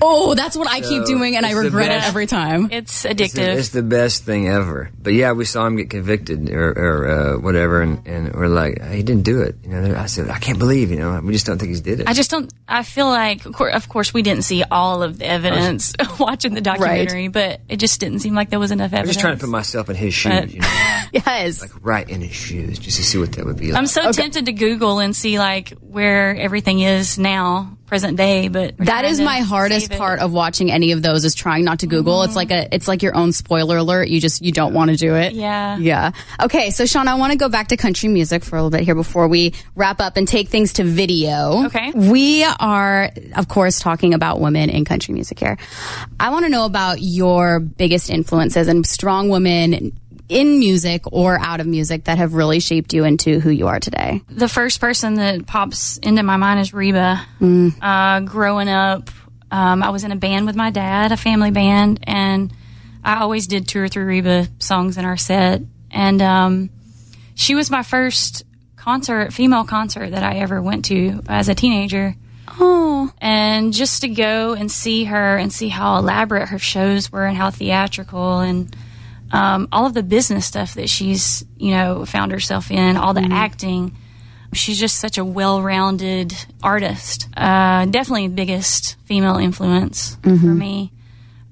Oh, 0.00 0.34
that's 0.34 0.56
what 0.56 0.68
I 0.68 0.80
keep 0.80 1.04
doing, 1.04 1.36
and 1.36 1.44
I 1.46 1.50
it's 1.50 1.58
the 1.58 1.64
regret 1.64 1.90
it 1.90 2.02
every 2.04 2.26
time. 2.26 2.70
It's 2.72 3.04
It's 3.04 3.14
addictive. 3.22 3.34
the, 3.34 3.52
it's 3.58 3.68
the 3.70 3.82
best 3.82 4.24
thing 4.24 4.48
ever. 4.48 4.90
But 5.00 5.12
yeah, 5.12 5.32
we 5.32 5.44
saw 5.44 5.66
him 5.66 5.76
get 5.76 5.90
convicted 5.90 6.50
or, 6.50 6.70
or 6.70 7.08
uh, 7.08 7.38
whatever, 7.38 7.82
and, 7.82 8.04
and 8.06 8.34
we're 8.34 8.48
like, 8.48 8.82
he 8.90 9.02
didn't 9.02 9.22
do 9.24 9.42
it. 9.42 9.56
You 9.64 9.70
know, 9.70 9.94
I 9.96 10.06
said, 10.06 10.28
I 10.30 10.38
can't 10.38 10.58
believe. 10.58 10.90
You 10.90 10.96
know, 10.96 11.20
we 11.22 11.32
just 11.32 11.46
don't 11.46 11.58
think 11.58 11.74
he 11.74 11.80
did 11.80 12.00
it. 12.00 12.08
I 12.08 12.14
just 12.14 12.30
don't. 12.30 12.52
I 12.66 12.82
feel 12.82 13.06
like, 13.06 13.44
of 13.46 13.88
course, 13.88 14.12
we 14.14 14.22
didn't 14.22 14.42
see 14.44 14.64
all 14.64 15.02
of 15.02 15.18
the 15.18 15.26
evidence 15.26 15.92
watching 16.18 16.54
the 16.54 16.60
documentary, 16.62 17.28
but 17.28 17.60
it 17.68 17.76
just 17.76 18.00
didn't 18.00 18.20
seem 18.20 18.34
like 18.34 18.50
there 18.50 18.58
was 18.58 18.70
enough 18.70 18.92
evidence. 18.92 18.94
I'm 18.94 18.98
evidence. 19.00 19.14
just 19.16 19.20
trying 19.20 19.36
to 19.36 19.40
put 19.40 19.50
myself 19.50 19.90
in 19.90 19.96
his 19.96 20.14
shoes. 20.14 20.32
But- 20.32 20.50
you 20.52 20.60
know, 20.60 20.92
Yes. 21.12 21.62
Like 21.62 21.70
right 21.82 22.08
in 22.08 22.20
his 22.20 22.34
shoes, 22.34 22.78
just 22.78 22.96
to 22.96 23.04
see 23.04 23.18
what 23.18 23.32
that 23.32 23.44
would 23.46 23.56
be 23.56 23.70
like. 23.72 23.78
I'm 23.78 23.86
so 23.86 24.02
tempted 24.26 24.46
to 24.46 24.52
Google 24.52 24.98
and 24.98 25.14
see 25.14 25.38
like 25.38 25.70
where 25.70 26.34
everything 26.34 26.80
is 26.80 27.16
now, 27.16 27.76
present 27.86 28.16
day. 28.16 28.48
But 28.48 28.76
That 28.78 29.04
is 29.04 29.20
my 29.20 29.38
hardest 29.38 29.92
part 29.92 30.18
of 30.18 30.32
watching 30.32 30.72
any 30.72 30.90
of 30.92 31.00
those 31.00 31.24
is 31.24 31.34
trying 31.34 31.64
not 31.64 31.80
to 31.80 31.86
Google. 31.86 32.22
It's 32.22 32.30
mm-hmm. 32.30 32.36
like 32.36 32.50
a, 32.50 32.74
it's 32.74 32.88
like 32.88 33.02
your 33.02 33.14
own 33.14 33.32
spoiler 33.32 33.76
alert. 33.76 34.08
You 34.08 34.20
just, 34.20 34.42
you 34.42 34.50
don't 34.50 34.74
want 34.74 34.90
to 34.90 34.96
do 34.96 35.14
it. 35.14 35.34
Yeah. 35.34 35.78
Yeah. 35.78 36.10
Okay. 36.42 36.70
So 36.70 36.86
Sean, 36.86 37.06
I 37.06 37.14
want 37.14 37.32
to 37.32 37.38
go 37.38 37.48
back 37.48 37.68
to 37.68 37.76
country 37.76 38.08
music 38.08 38.44
for 38.44 38.56
a 38.56 38.62
little 38.62 38.76
bit 38.76 38.84
here 38.84 38.96
before 38.96 39.28
we 39.28 39.54
wrap 39.76 40.00
up 40.00 40.16
and 40.16 40.26
take 40.26 40.48
things 40.48 40.74
to 40.74 40.84
video. 40.84 41.66
Okay. 41.66 41.92
We 41.92 42.42
are, 42.44 43.10
of 43.36 43.46
course, 43.46 43.78
talking 43.78 44.12
about 44.12 44.40
women 44.40 44.70
in 44.70 44.84
country 44.84 45.14
music 45.14 45.38
here. 45.38 45.56
I 46.18 46.30
want 46.30 46.44
to 46.46 46.50
know 46.50 46.64
about 46.64 47.00
your 47.00 47.60
biggest 47.60 48.10
influences 48.10 48.66
and 48.66 48.84
strong 48.84 49.28
women 49.28 49.98
in 50.28 50.58
music 50.58 51.02
or 51.12 51.38
out 51.38 51.60
of 51.60 51.66
music 51.66 52.04
that 52.04 52.18
have 52.18 52.34
really 52.34 52.60
shaped 52.60 52.92
you 52.92 53.04
into 53.04 53.40
who 53.40 53.50
you 53.50 53.68
are 53.68 53.80
today. 53.80 54.22
The 54.28 54.48
first 54.48 54.80
person 54.80 55.14
that 55.14 55.46
pops 55.46 55.98
into 55.98 56.22
my 56.22 56.36
mind 56.36 56.60
is 56.60 56.72
Reba. 56.74 57.24
Mm. 57.40 57.76
Uh, 57.80 58.20
growing 58.20 58.68
up, 58.68 59.10
um, 59.50 59.82
I 59.82 59.90
was 59.90 60.04
in 60.04 60.12
a 60.12 60.16
band 60.16 60.46
with 60.46 60.56
my 60.56 60.70
dad, 60.70 61.12
a 61.12 61.16
family 61.16 61.50
band, 61.50 62.00
and 62.02 62.52
I 63.04 63.20
always 63.20 63.46
did 63.46 63.68
two 63.68 63.80
or 63.80 63.88
three 63.88 64.04
Reba 64.04 64.48
songs 64.58 64.98
in 64.98 65.04
our 65.04 65.16
set. 65.16 65.62
And 65.90 66.20
um, 66.20 66.70
she 67.34 67.54
was 67.54 67.70
my 67.70 67.82
first 67.82 68.44
concert, 68.76 69.32
female 69.32 69.64
concert 69.64 70.10
that 70.10 70.22
I 70.22 70.38
ever 70.38 70.60
went 70.60 70.86
to 70.86 71.22
as 71.28 71.48
a 71.48 71.54
teenager. 71.54 72.14
Oh. 72.58 73.12
and 73.20 73.72
just 73.74 74.00
to 74.00 74.08
go 74.08 74.54
and 74.54 74.70
see 74.70 75.04
her 75.04 75.36
and 75.36 75.52
see 75.52 75.68
how 75.68 75.98
elaborate 75.98 76.48
her 76.48 76.58
shows 76.58 77.12
were 77.12 77.26
and 77.26 77.36
how 77.36 77.50
theatrical 77.50 78.38
and 78.38 78.74
um, 79.32 79.68
all 79.72 79.86
of 79.86 79.94
the 79.94 80.02
business 80.02 80.46
stuff 80.46 80.74
that 80.74 80.88
she's 80.88 81.44
you 81.56 81.72
know 81.72 82.04
found 82.04 82.32
herself 82.32 82.70
in 82.70 82.96
all 82.96 83.14
the 83.14 83.28
acting. 83.30 83.96
She's 84.52 84.78
just 84.78 84.98
such 85.00 85.18
a 85.18 85.24
well-rounded 85.24 86.32
artist. 86.62 87.28
Uh, 87.36 87.84
definitely 87.86 88.28
the 88.28 88.34
biggest 88.34 88.96
female 89.04 89.36
influence 89.36 90.16
for 90.22 90.28
me. 90.30 90.92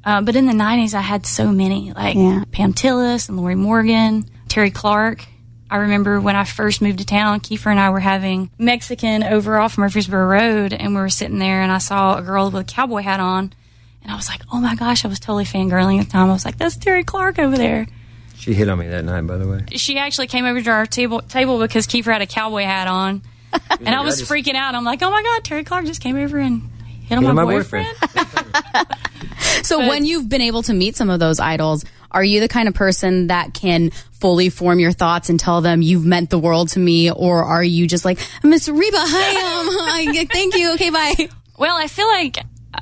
Uh, 0.05 0.21
but 0.21 0.37
in 0.37 0.45
the 0.47 0.53
90s 0.53 0.93
i 0.95 1.01
had 1.01 1.25
so 1.27 1.51
many 1.51 1.93
like 1.93 2.15
Yeah. 2.17 2.45
pam 2.53 2.73
tillis 2.75 3.29
and 3.29 3.39
lorrie 3.39 3.55
morgan 3.55 4.25
terri 4.49 4.73
clark. 4.73 5.25
I 5.71 5.79
remember 5.79 6.21
when 6.21 6.37
I 6.37 6.45
first 6.45 6.83
moved 6.83 6.99
to 6.99 7.07
town, 7.07 7.41
Keifer 7.41 7.71
and 7.71 7.81
I 7.81 7.91
were 7.91 7.99
having 8.01 8.51
Mexican 8.59 9.25
over 9.25 9.59
off 9.59 9.77
Murfreesboro 9.79 10.27
Road, 10.27 10.73
and 10.73 10.95
we 10.95 11.01
were 11.01 11.09
sitting 11.09 11.39
there, 11.41 11.63
and 11.63 11.73
I 11.73 11.79
saw 11.79 12.17
a 12.17 12.23
girl 12.23 12.51
with 12.51 12.61
a 12.61 12.65
cowboy 12.65 13.01
hat 13.03 13.19
on, 13.19 13.53
and 14.05 14.13
I 14.13 14.17
was 14.17 14.29
like, 14.29 14.43
"Oh 14.53 14.61
my 14.61 14.77
gosh!" 14.77 15.05
I 15.05 15.09
was 15.09 15.19
totally 15.19 15.45
fangirling 15.45 15.99
at 15.99 16.07
the 16.07 16.13
time. 16.13 16.29
I 16.31 16.33
was 16.33 16.45
like, 16.45 16.57
"That's 16.59 16.77
Terri 16.77 17.05
Clark 17.05 17.39
over 17.41 17.57
there." 17.57 17.87
she 18.37 18.53
hit 18.53 18.69
on 18.69 18.79
me 18.79 18.87
that 18.89 19.05
night, 19.05 19.23
by 19.23 19.39
the 19.39 19.49
way. 19.49 19.65
She 19.73 19.97
actually 19.99 20.27
came 20.27 20.45
over 20.45 20.61
to 20.61 20.71
our 20.71 20.87
table 20.87 21.21
table 21.23 21.59
because 21.59 21.87
Keifer 21.87 22.13
had 22.13 22.21
a 22.23 22.27
cowboy 22.27 22.63
hat 22.65 22.87
on, 22.87 23.23
and 23.81 23.89
I 23.89 24.03
was 24.03 24.19
just- 24.21 24.31
freaking 24.31 24.55
out. 24.55 24.75
I'm 24.75 24.85
like, 24.85 25.03
"Oh 25.03 25.11
my 25.11 25.23
god, 25.23 25.43
Terri 25.45 25.67
Clark 25.67 25.87
just 25.87 26.01
came 26.01 26.17
over 26.17 26.39
and 26.39 26.71
hit 27.07 27.17
on 27.17 27.25
Hit 27.25 27.35
my, 27.35 27.45
my 27.45 27.53
boyfriend." 27.53 27.89
So 29.63 29.79
when 29.79 30.05
you've 30.05 30.29
been 30.29 30.41
able 30.43 30.63
to 30.65 30.75
meet 30.75 30.97
some 30.97 31.09
of 31.11 31.21
those 31.21 31.41
idols, 31.41 31.85
are 32.11 32.25
you 32.25 32.41
the 32.41 32.49
kind 32.49 32.69
of 32.69 32.75
person 32.75 33.29
that 33.29 33.55
can 33.55 33.91
fully 34.13 34.49
form 34.51 34.79
your 34.79 34.93
thoughts 34.93 35.31
and 35.31 35.41
tell 35.41 35.61
them 35.63 35.81
you've 35.81 36.05
meant 36.05 36.29
the 36.31 36.39
world 36.39 36.69
to 36.71 36.79
me, 36.79 37.11
or 37.11 37.45
are 37.45 37.65
you 37.65 37.87
just 37.87 38.05
like 38.05 38.19
Miss 38.43 38.69
Reba? 38.69 38.97
Hi, 38.99 40.11
um, 40.11 40.13
hi, 40.17 40.25
thank 40.33 40.55
you. 40.55 40.75
Okay, 40.75 40.91
bye. 40.91 41.29
Well, 41.59 41.77
I 41.77 41.87
feel 41.89 42.07
like 42.09 42.39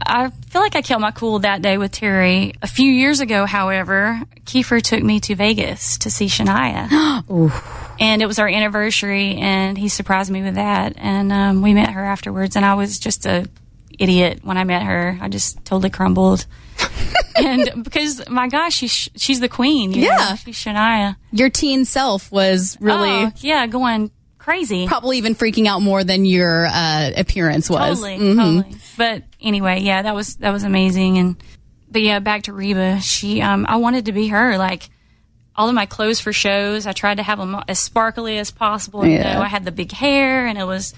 I 0.06 0.30
feel 0.48 0.62
like 0.62 0.76
I 0.76 0.82
killed 0.82 1.00
my 1.00 1.10
cool 1.10 1.40
that 1.40 1.62
day 1.62 1.78
with 1.78 1.92
Terri. 1.92 2.56
A 2.62 2.66
few 2.66 2.90
years 2.90 3.20
ago, 3.20 3.46
however, 3.46 4.20
Keifer 4.44 4.80
took 4.82 5.02
me 5.02 5.20
to 5.20 5.34
Vegas 5.34 5.98
to 5.98 6.10
see 6.10 6.26
Shania, 6.26 6.88
and 8.00 8.22
it 8.22 8.26
was 8.26 8.38
our 8.38 8.48
anniversary, 8.48 9.36
and 9.36 9.76
he 9.76 9.88
surprised 9.88 10.30
me 10.30 10.42
with 10.42 10.54
that. 10.54 10.94
And 10.96 11.32
um, 11.32 11.62
we 11.62 11.74
met 11.74 11.90
her 11.90 12.04
afterwards, 12.04 12.56
and 12.56 12.64
I 12.64 12.74
was 12.74 12.98
just 12.98 13.26
a 13.26 13.46
idiot 13.98 14.40
when 14.42 14.56
I 14.56 14.64
met 14.64 14.82
her. 14.82 15.18
I 15.20 15.28
just 15.28 15.64
totally 15.64 15.90
crumbled. 15.90 16.46
and 17.36 17.84
because 17.84 18.28
my 18.28 18.48
gosh, 18.48 18.74
she's 18.74 19.08
she's 19.16 19.40
the 19.40 19.48
queen. 19.48 19.92
you 19.92 20.02
know? 20.02 20.16
Yeah. 20.16 20.34
she's 20.36 20.56
Shania. 20.56 21.16
Your 21.30 21.50
teen 21.50 21.84
self 21.84 22.32
was 22.32 22.76
really 22.80 23.26
Oh, 23.26 23.32
yeah, 23.38 23.66
going 23.66 24.10
crazy. 24.42 24.86
probably 24.86 25.18
even 25.18 25.34
freaking 25.34 25.66
out 25.66 25.80
more 25.82 26.04
than 26.04 26.24
your 26.24 26.66
uh, 26.66 27.10
appearance 27.16 27.70
was. 27.70 28.00
Totally, 28.00 28.18
Mhm. 28.18 28.36
totally. 28.62 28.76
But 28.98 29.22
anyway, 29.40 29.80
yeah, 29.80 30.02
that 30.02 30.14
was 30.14 30.36
that 30.36 30.50
was 30.52 30.64
amazing. 30.64 31.18
And 31.18 31.36
but 31.90 32.02
yeah, 32.02 32.18
back 32.18 32.42
to 32.44 32.52
Reba. 32.52 33.00
She, 33.00 33.40
um, 33.42 33.66
I 33.68 33.76
wanted 33.76 34.06
to 34.06 34.12
be 34.12 34.28
her. 34.28 34.58
Like 34.58 34.88
all 35.54 35.68
of 35.68 35.74
my 35.74 35.86
clothes 35.86 36.20
for 36.20 36.32
shows, 36.32 36.86
I 36.86 36.92
tried 36.92 37.16
to 37.18 37.22
have 37.22 37.38
them 37.38 37.56
as 37.68 37.78
sparkly 37.78 38.38
as 38.38 38.50
possible. 38.50 39.04
You 39.06 39.12
Yeah. 39.14 39.34
know, 39.34 39.42
I 39.42 39.48
had 39.48 39.64
the 39.64 39.72
big 39.72 39.92
hair, 39.92 40.46
and 40.46 40.58
it 40.58 40.64
was 40.64 40.94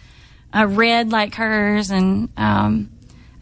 uh, 0.56 0.66
red 0.66 1.10
like 1.10 1.34
hers, 1.34 1.90
and 1.90 2.28
um, 2.36 2.90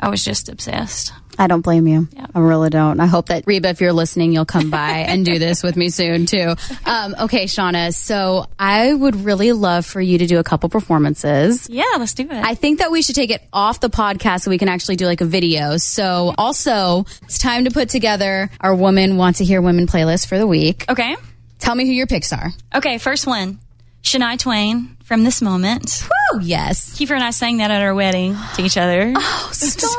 I 0.01 0.09
was 0.09 0.25
just 0.25 0.49
obsessed. 0.49 1.13
I 1.39 1.47
don't 1.47 1.63
blame 1.63 1.87
you. 1.87 2.09
I 2.35 2.39
really 2.39 2.71
don't. 2.71 3.01
I 3.01 3.07
hope 3.07 3.27
that 3.27 3.45
Reba, 3.47 3.69
if 3.71 3.81
you're 3.81 3.93
listening, 3.93 4.33
you'll 4.33 4.45
come 4.45 4.71
by 4.71 4.99
and 4.99 5.25
do 5.25 5.39
this 5.39 5.63
with 5.63 5.77
me 5.77 5.89
soon 5.89 6.27
too. 6.27 6.55
Um, 6.85 7.15
okay, 7.21 7.45
Shawna. 7.45 7.95
So 7.95 8.47
I 8.59 8.93
would 8.93 9.17
really 9.17 9.53
love 9.53 9.87
for 9.87 10.01
you 10.01 10.19
to 10.19 10.27
do 10.27 10.39
a 10.39 10.45
couple 10.45 10.69
performances. 10.69 11.69
Yeah, 11.71 11.85
let's 11.99 12.15
do 12.15 12.25
it. 12.25 12.33
I 12.33 12.55
think 12.55 12.79
that 12.79 12.91
we 12.91 13.03
should 13.03 13.15
take 13.15 13.31
it 13.31 13.43
off 13.53 13.81
the 13.81 13.91
podcast 13.91 14.43
so 14.43 14.51
we 14.51 14.59
can 14.59 14.69
actually 14.69 14.97
do 14.97 15.07
like 15.07 15.21
a 15.21 15.27
video. 15.27 15.77
So 15.79 16.35
also, 16.39 17.07
it's 17.23 17.39
time 17.39 17.65
to 17.65 17.71
put 17.71 17.89
together 17.89 18.51
our 18.61 18.75
woman 18.75 19.17
want 19.17 19.37
to 19.37 19.45
hear 19.45 19.61
women 19.63 19.87
playlist 19.87 20.27
for 20.27 20.39
the 20.39 20.47
week. 20.47 20.85
okay. 20.89 21.17
Tell 21.59 21.75
me 21.77 21.87
who 21.87 21.93
your 21.93 22.09
picks 22.09 22.33
are. 22.33 22.51
Okay, 22.75 22.99
first 22.99 23.25
one, 23.25 23.61
Shania 24.03 24.39
Twain 24.39 24.97
from 25.05 25.25
this 25.25 25.41
moment. 25.43 26.09
Oh, 26.33 26.41
yes. 26.41 26.99
Keifer 26.99 27.15
and 27.15 27.23
I 27.23 27.31
sang 27.31 27.59
that 27.59 27.71
at 27.71 27.83
our 27.83 27.95
wedding 27.95 28.37
to 28.57 28.63
each 28.63 28.77
other. 28.77 29.13
Oh, 29.15 29.51
stop. 29.53 29.91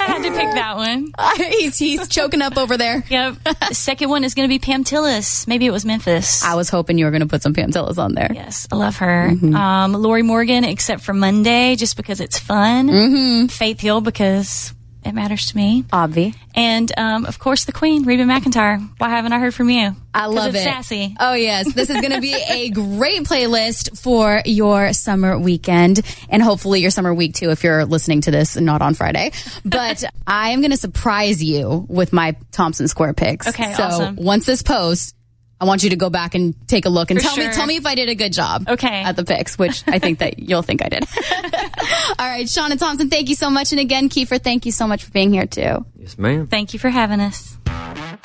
I 0.00 0.04
had 0.06 0.22
to 0.22 0.30
pick 0.30 0.52
that 0.54 0.76
one. 0.76 1.12
he's, 1.36 1.78
he's 1.78 2.08
choking 2.08 2.42
up 2.42 2.56
over 2.56 2.76
there. 2.76 3.02
Yep. 3.14 3.36
the 3.68 3.74
second 3.74 4.08
one 4.08 4.24
is 4.24 4.34
going 4.34 4.48
to 4.48 4.52
be 4.52 4.58
Pam 4.58 4.82
Tillis. 4.82 5.46
Maybe 5.46 5.66
it 5.66 5.70
was 5.70 5.84
Memphis. 5.84 6.42
I 6.42 6.54
was 6.56 6.68
hoping 6.68 6.98
you 6.98 7.04
were 7.04 7.12
going 7.12 7.20
to 7.20 7.28
put 7.28 7.42
some 7.42 7.54
Pam 7.54 7.70
Tillis 7.70 7.96
on 7.98 8.14
there. 8.14 8.30
Yes, 8.34 8.66
I 8.72 8.76
love 8.76 8.96
her. 8.96 9.28
Um, 9.28 9.92
Lorrie 9.92 10.22
Morgan, 10.22 10.64
except 10.64 11.02
for 11.02 11.12
Monday, 11.14 11.76
just 11.76 11.96
because 11.96 12.20
it's 12.20 12.38
fun. 12.38 12.88
Mm-hmm. 12.88 13.46
Faith 13.46 13.80
Hill, 13.80 14.00
because 14.00 14.74
it 15.04 15.12
matters 15.12 15.46
to 15.46 15.56
me. 15.56 15.82
Obvi. 15.84 16.34
And 16.54 16.90
um, 16.96 17.26
of 17.26 17.38
course, 17.38 17.64
the 17.64 17.72
Queen, 17.72 18.04
Reba 18.04 18.24
McEntire. 18.24 18.88
Why 18.98 19.10
haven't 19.10 19.32
I 19.32 19.38
heard 19.38 19.54
from 19.54 19.70
you? 19.70 19.94
I 20.14 20.26
love 20.26 20.54
it. 20.54 20.62
Sassy. 20.62 21.16
Oh, 21.18 21.34
yes. 21.34 21.72
This 21.74 21.90
is 21.90 22.00
going 22.00 22.12
to 22.12 22.20
be 22.20 22.34
a 22.34 22.70
great 22.70 23.22
playlist 23.24 23.98
for 24.00 24.40
your 24.44 24.92
summer 24.92 25.38
weekend 25.38 26.00
and 26.28 26.42
hopefully 26.42 26.80
your 26.80 26.90
summer 26.90 27.12
week 27.12 27.34
too 27.34 27.50
if 27.50 27.64
you're 27.64 27.84
listening 27.84 28.22
to 28.22 28.30
this 28.30 28.56
not 28.56 28.80
on 28.80 28.94
Friday. 28.94 29.32
But 29.64 30.04
I 30.26 30.50
am 30.50 30.60
going 30.60 30.70
to 30.70 30.76
surprise 30.76 31.42
you 31.42 31.84
with 31.88 32.12
my 32.12 32.36
Thompson 32.52 32.88
Square 32.88 33.14
picks. 33.14 33.48
Okay, 33.48 33.74
so 33.74 33.82
awesome. 33.82 34.16
once 34.16 34.46
this 34.46 34.62
posts, 34.62 35.14
I 35.60 35.66
want 35.66 35.82
you 35.82 35.90
to 35.90 35.96
go 35.96 36.10
back 36.10 36.34
and 36.34 36.54
take 36.68 36.84
a 36.84 36.88
look 36.88 37.10
and 37.10 37.20
For 37.20 37.24
tell 37.26 37.36
me 37.36 37.48
tell 37.52 37.66
me 37.66 37.76
if 37.76 37.86
I 37.86 37.94
did 37.94 38.08
a 38.08 38.14
good 38.14 38.32
job. 38.32 38.68
Okay. 38.68 39.02
At 39.02 39.16
the 39.16 39.24
picks, 39.24 39.56
which 39.56 39.84
I 39.86 39.98
think 39.98 40.18
that 40.18 40.38
you'll 40.48 40.62
think 40.62 40.84
I 40.84 40.88
did. 40.88 41.04
All 42.18 42.28
right, 42.28 42.46
Shawna 42.46 42.78
Thompson, 42.78 43.08
thank 43.08 43.28
you 43.28 43.34
so 43.34 43.50
much. 43.50 43.72
And 43.72 43.80
again, 43.80 44.08
Keifer, 44.08 44.42
thank 44.42 44.66
you 44.66 44.72
so 44.72 44.86
much 44.86 45.04
for 45.04 45.10
being 45.12 45.32
here 45.32 45.46
too. 45.46 45.84
Yes, 45.96 46.18
ma'am. 46.18 46.46
Thank 46.46 46.72
you 46.72 46.78
for 46.78 46.90
having 46.90 47.20
us. 47.20 47.56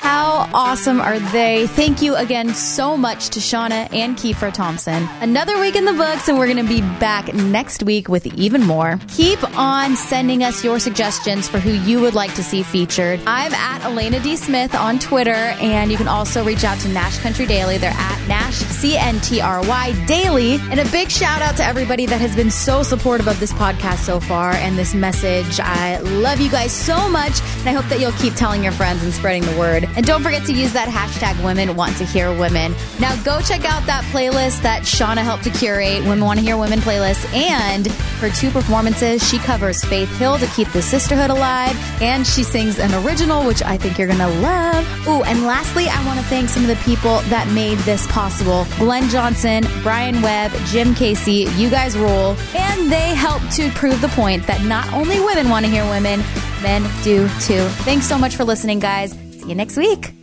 How 0.00 0.48
awesome 0.54 0.98
are 0.98 1.18
they? 1.18 1.66
Thank 1.66 2.00
you 2.00 2.14
again 2.14 2.54
so 2.54 2.96
much 2.96 3.28
to 3.30 3.38
Shawna 3.38 3.92
and 3.92 4.16
Keifer 4.16 4.50
Thompson. 4.50 5.06
Another 5.20 5.60
week 5.60 5.76
in 5.76 5.84
the 5.84 5.92
books, 5.92 6.26
and 6.26 6.38
we're 6.38 6.46
going 6.50 6.66
to 6.66 6.72
be 6.72 6.80
back 6.98 7.34
next 7.34 7.82
week 7.82 8.08
with 8.08 8.26
even 8.28 8.62
more. 8.62 8.98
Keep 9.08 9.44
on 9.58 9.96
sending 9.96 10.42
us 10.42 10.64
your 10.64 10.78
suggestions 10.78 11.50
for 11.50 11.58
who 11.58 11.72
you 11.72 12.00
would 12.00 12.14
like 12.14 12.32
to 12.36 12.42
see 12.42 12.62
featured. 12.62 13.20
I'm 13.26 13.52
at 13.52 13.84
Elaina 13.84 14.20
D. 14.20 14.36
Smith 14.36 14.74
on 14.74 14.98
Twitter, 14.98 15.32
and 15.34 15.90
you 15.90 15.98
can 15.98 16.08
also 16.08 16.42
reach 16.44 16.64
out 16.64 16.78
to 16.80 16.88
Nash 16.88 17.18
Country 17.18 17.44
Daily. 17.44 17.76
They're 17.76 17.90
at 17.90 18.26
Nash 18.26 18.62
CNTRY 18.62 20.06
Daily. 20.06 20.54
And 20.70 20.80
a 20.80 20.90
big 20.90 21.10
shout 21.10 21.42
out 21.42 21.58
to 21.58 21.64
everybody 21.64 22.06
that 22.06 22.22
has 22.22 22.34
been 22.34 22.50
so 22.50 22.82
supportive 22.82 23.28
of 23.28 23.38
this 23.38 23.52
podcast 23.52 23.98
so 23.98 24.18
far 24.18 24.52
and 24.52 24.78
this 24.78 24.94
message. 24.94 25.60
I 25.60 25.98
love 25.98 26.40
you 26.40 26.50
guys 26.50 26.72
so 26.72 27.06
much, 27.10 27.42
and 27.58 27.68
I 27.68 27.72
hope 27.72 27.84
that 27.90 28.00
you'll 28.00 28.12
keep 28.12 28.32
telling 28.32 28.62
your 28.62 28.72
friends 28.72 29.02
and 29.04 29.12
spreading 29.12 29.42
the 29.42 29.58
word. 29.58 29.88
And 29.96 30.06
don't 30.06 30.22
forget 30.22 30.44
to 30.46 30.52
use 30.52 30.72
that 30.72 30.88
hashtag 30.88 31.42
women 31.44 31.76
want 31.76 31.96
to 31.96 32.04
hear 32.04 32.32
women. 32.36 32.74
Now 32.98 33.14
go 33.22 33.40
check 33.40 33.64
out 33.64 33.84
that 33.86 34.04
playlist 34.12 34.62
that 34.62 34.82
Shawna 34.82 35.22
helped 35.22 35.44
to 35.44 35.50
curate, 35.50 36.02
Women 36.04 36.24
Want 36.24 36.38
to 36.38 36.44
Hear 36.44 36.56
Women 36.56 36.80
playlist. 36.80 37.32
And 37.34 37.86
her 38.20 38.30
two 38.30 38.50
performances, 38.50 39.26
she 39.28 39.38
covers 39.38 39.84
Faith 39.84 40.10
Hill 40.18 40.38
to 40.38 40.46
keep 40.48 40.68
the 40.72 40.82
sisterhood 40.82 41.30
alive, 41.30 41.76
and 42.02 42.26
she 42.26 42.42
sings 42.42 42.78
an 42.78 42.92
original, 43.04 43.44
which 43.44 43.62
I 43.62 43.76
think 43.76 43.98
you're 43.98 44.08
gonna 44.08 44.28
love. 44.40 45.08
Ooh, 45.08 45.22
and 45.24 45.46
lastly, 45.46 45.88
I 45.88 46.04
want 46.06 46.18
to 46.18 46.24
thank 46.26 46.48
some 46.48 46.62
of 46.62 46.68
the 46.68 46.82
people 46.84 47.20
that 47.30 47.48
made 47.52 47.78
this 47.78 48.06
possible. 48.08 48.66
Glenn 48.78 49.08
Johnson, 49.08 49.64
Brian 49.82 50.22
Webb, 50.22 50.52
Jim 50.66 50.94
Casey, 50.94 51.46
you 51.56 51.70
guys 51.70 51.96
rule. 51.96 52.36
And 52.54 52.90
they 52.90 53.14
helped 53.14 53.50
to 53.52 53.70
prove 53.70 54.00
the 54.00 54.08
point 54.08 54.46
that 54.46 54.62
not 54.64 54.92
only 54.92 55.20
women 55.20 55.48
want 55.48 55.64
to 55.64 55.70
hear 55.70 55.84
women, 55.84 56.20
men 56.62 56.82
do 57.02 57.28
too. 57.40 57.66
Thanks 57.84 58.06
so 58.06 58.18
much 58.18 58.36
for 58.36 58.44
listening, 58.44 58.78
guys. 58.78 59.14
You 59.50 59.56
next 59.56 59.76
week. 59.76 60.19